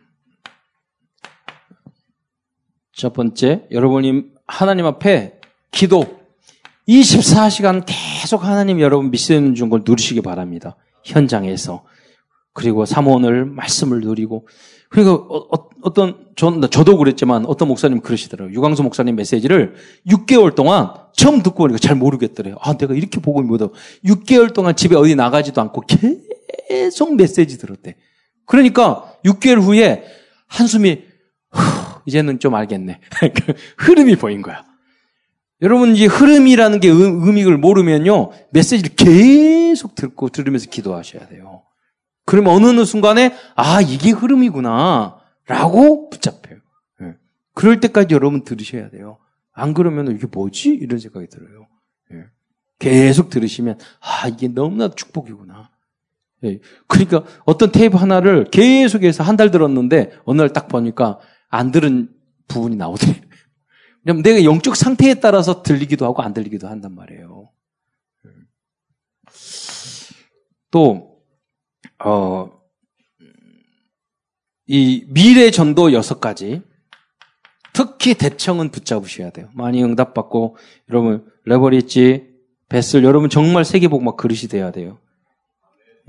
첫 2.99 3.13
번째, 3.13 3.65
여러분이 3.71 4.23
하나님 4.45 4.85
앞에 4.85 5.39
기도 5.71 6.19
24시간 6.85 7.85
계속 7.87 8.43
하나님 8.43 8.81
여러분 8.81 9.09
믿는 9.09 9.55
중걸 9.55 9.83
누리시기 9.85 10.19
바랍니다. 10.19 10.75
현장에서. 11.05 11.85
그리고 12.51 12.83
사모원을 12.83 13.45
말씀을 13.45 14.01
누리고 14.01 14.49
그러니까 14.89 15.13
어, 15.13 15.93
떤 15.93 16.27
전, 16.35 16.59
저도 16.69 16.97
그랬지만 16.97 17.45
어떤 17.45 17.69
목사님 17.69 18.01
그러시더라고요. 18.01 18.53
유광수 18.53 18.83
목사님 18.83 19.15
메시지를 19.15 19.75
6개월 20.05 20.53
동안 20.53 20.89
처음 21.13 21.41
듣고 21.41 21.59
보니까 21.59 21.79
잘 21.79 21.95
모르겠더래요. 21.95 22.57
아, 22.59 22.75
내가 22.75 22.95
이렇게 22.95 23.21
보고 23.21 23.41
못하고 23.41 23.75
6개월 24.03 24.53
동안 24.53 24.75
집에 24.75 24.97
어디 24.97 25.15
나가지도 25.15 25.61
않고 25.61 25.83
계속 26.67 27.15
메시지 27.15 27.59
들었대. 27.59 27.95
그러니까 28.45 29.13
6개월 29.23 29.61
후에 29.61 30.03
한숨이 30.47 30.91
후, 30.91 31.08
이제는 32.05 32.39
좀 32.39 32.55
알겠네. 32.55 32.99
그 33.45 33.53
흐름이 33.77 34.15
보인 34.17 34.41
거야. 34.41 34.63
여러분 35.61 35.95
이 35.95 36.05
흐름이라는 36.05 36.79
게 36.79 36.87
의미를 36.89 37.57
모르면요 37.57 38.31
메시지를 38.51 38.95
계속 38.95 39.95
듣고 39.95 40.29
들으면서 40.29 40.69
기도하셔야 40.69 41.27
돼요. 41.27 41.63
그러면 42.25 42.53
어느 42.53 42.85
순간에 42.85 43.33
아 43.55 43.81
이게 43.81 44.11
흐름이구나 44.11 45.17
라고 45.47 46.09
붙잡혀요. 46.09 46.59
네. 47.01 47.15
그럴 47.53 47.79
때까지 47.79 48.13
여러분 48.15 48.43
들으셔야 48.43 48.89
돼요. 48.89 49.17
안 49.51 49.73
그러면 49.73 50.15
이게 50.15 50.27
뭐지 50.31 50.69
이런 50.69 50.99
생각이 50.99 51.27
들어요. 51.27 51.67
네. 52.11 52.23
계속 52.77 53.29
들으시면 53.29 53.77
아 53.99 54.27
이게 54.29 54.47
너무나 54.47 54.89
축복이구나. 54.89 55.69
네. 56.41 56.59
그러니까 56.87 57.23
어떤 57.45 57.71
테이프 57.73 57.97
하나를 57.97 58.45
계속해서 58.45 59.23
한 59.23 59.35
달 59.35 59.51
들었는데 59.51 60.11
어느 60.23 60.39
날 60.39 60.53
딱 60.53 60.69
보니까 60.69 61.19
안 61.49 61.71
들은 61.71 62.09
부분이 62.47 62.75
나오더래요. 62.75 63.21
왜냐면 64.03 64.23
내가 64.23 64.43
영적 64.43 64.75
상태에 64.75 65.15
따라서 65.15 65.61
들리기도 65.61 66.05
하고 66.05 66.21
안 66.21 66.33
들리기도 66.33 66.67
한단 66.67 66.95
말이에요. 66.95 67.49
또 70.71 71.09
어, 72.03 72.51
이 74.67 75.05
미래 75.09 75.51
전도 75.51 75.93
여섯 75.93 76.19
가지. 76.19 76.61
특히 77.73 78.13
대청은 78.13 78.69
붙잡으셔야 78.69 79.31
돼요. 79.31 79.49
많이 79.53 79.83
응답받고, 79.83 80.57
여러분, 80.89 81.25
leverage, 81.45 82.29
vessel, 82.67 83.03
여러분 83.03 83.29
정말 83.29 83.65
세계복 83.65 84.03
막 84.03 84.15
그릇이 84.15 84.41
돼야 84.41 84.71
돼요. 84.71 84.99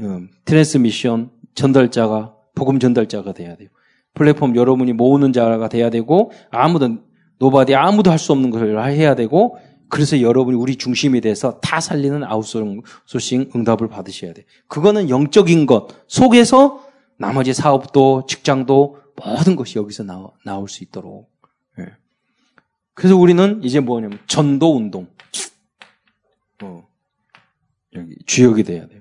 음, 0.00 0.31
transmission, 0.44 1.31
전달자가, 1.55 2.35
복음 2.55 2.79
전달자가 2.79 3.33
돼야 3.33 3.57
돼요. 3.57 3.68
플랫폼 4.14 4.57
여러분이 4.57 4.92
모으는 4.92 5.33
자가 5.33 5.68
돼야 5.68 5.90
되고, 5.90 6.33
아무도, 6.51 6.99
nobody 7.38 7.74
아무도 7.75 8.11
할 8.11 8.18
수 8.18 8.33
없는 8.33 8.51
것을 8.51 8.83
해야 8.92 9.14
되고, 9.14 9.57
그래서 9.88 10.20
여러분이 10.20 10.57
우리 10.57 10.77
중심이 10.77 11.20
돼서 11.20 11.59
다 11.61 11.81
살리는 11.81 12.23
아웃소싱 12.23 13.51
응답을 13.57 13.88
받으셔야 13.88 14.33
돼. 14.33 14.44
그거는 14.68 15.11
영적인 15.11 15.66
것 15.66 15.88
속에서 16.07 16.85
나머지 17.18 17.53
사업도 17.53 18.27
직장도 18.29 18.99
모든 19.16 19.57
것이 19.57 19.79
여기서 19.79 20.05
나오, 20.05 20.33
나올 20.44 20.68
수 20.68 20.85
있도록. 20.85 21.29
예. 21.81 21.87
그래서 22.94 23.16
우리는 23.16 23.61
이제 23.64 23.81
뭐냐면 23.81 24.20
전도 24.27 24.77
운동. 24.77 25.09
어, 26.62 26.87
여기 27.94 28.14
주역이 28.27 28.62
돼야 28.62 28.87
돼요. 28.87 28.99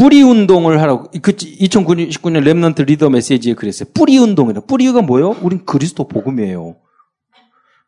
뿌리 0.00 0.22
운동을 0.22 0.80
하라고. 0.80 1.10
그 1.20 1.32
2019년 1.32 2.42
Remnant 2.42 2.86
리더 2.86 3.10
메시지에 3.10 3.52
그랬어요. 3.52 3.90
뿌리 3.92 4.16
운동이라. 4.16 4.62
뿌리가 4.62 5.02
뭐예요? 5.02 5.36
우린 5.42 5.66
그리스도 5.66 6.08
복음이에요. 6.08 6.76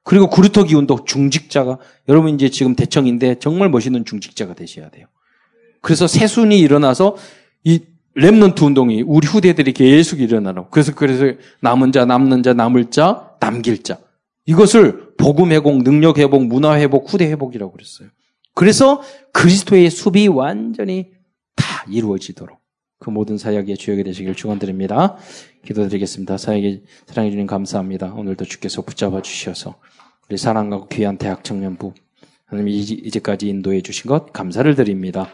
그리고 0.04 0.28
그루터기 0.28 0.64
운동 0.64 1.06
중직자가 1.06 1.78
여러분 2.10 2.34
이제 2.34 2.50
지금 2.50 2.76
대청인데 2.76 3.36
정말 3.38 3.70
멋있는 3.70 4.04
중직자가 4.04 4.52
되셔야 4.52 4.90
돼요. 4.90 5.06
그래서 5.80 6.06
새순이 6.06 6.58
일어나서 6.58 7.16
이 7.64 7.80
Remnant 8.18 8.62
운동이 8.62 9.04
우리 9.06 9.26
후대들이 9.26 9.72
계속 9.72 10.20
일어나라고. 10.20 10.68
그래서 10.68 10.94
그래서 10.94 11.38
남은 11.62 11.92
자, 11.92 12.04
남는 12.04 12.42
자, 12.42 12.52
남을 12.52 12.90
자, 12.90 13.30
남길 13.40 13.82
자. 13.82 13.98
이것을 14.44 15.14
복음 15.16 15.50
회복, 15.50 15.82
능력 15.82 16.18
회복, 16.18 16.44
문화 16.44 16.76
회복, 16.76 17.10
후대 17.10 17.24
회복이라고 17.30 17.72
그랬어요. 17.72 18.08
그래서 18.54 19.00
그리스도의 19.32 19.88
숲이 19.88 20.28
완전히 20.28 21.21
다 21.56 21.84
이루어지도록 21.88 22.60
그 22.98 23.10
모든 23.10 23.36
사역의 23.36 23.76
주역이 23.76 24.04
되시길 24.04 24.34
축원드립니다. 24.34 25.16
기도드리겠습니다. 25.64 26.38
사역에 26.38 26.82
사랑해 27.06 27.30
주님 27.30 27.46
감사합니다. 27.46 28.14
오늘도 28.14 28.44
주께서 28.44 28.82
붙잡아 28.82 29.22
주셔서 29.22 29.78
우리 30.28 30.38
사랑하고 30.38 30.88
귀한 30.88 31.18
대학 31.18 31.42
청년부 31.42 31.94
하나님 32.46 32.68
이제까지 32.68 33.48
인도해 33.48 33.80
주신 33.80 34.08
것 34.08 34.32
감사를 34.32 34.72
드립니다. 34.74 35.28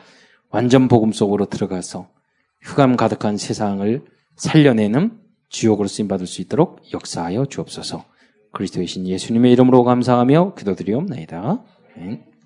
완전 0.51 0.89
복음 0.89 1.13
속으로 1.13 1.45
들어가서 1.47 2.09
흑암 2.63 2.97
가득한 2.97 3.37
세상을 3.37 4.05
살려내는 4.37 5.19
주역으로 5.49 5.89
쓰임 5.89 6.09
받을 6.09 6.27
수 6.27 6.41
있도록 6.41 6.81
역사하여 6.93 7.47
주옵소서. 7.47 8.05
그리스도의 8.53 8.87
신 8.87 9.07
예수님의 9.07 9.53
이름으로 9.53 9.85
감사하며 9.85 10.55
기도드리옵나이다. 10.55 11.65
아멘. 11.97 12.38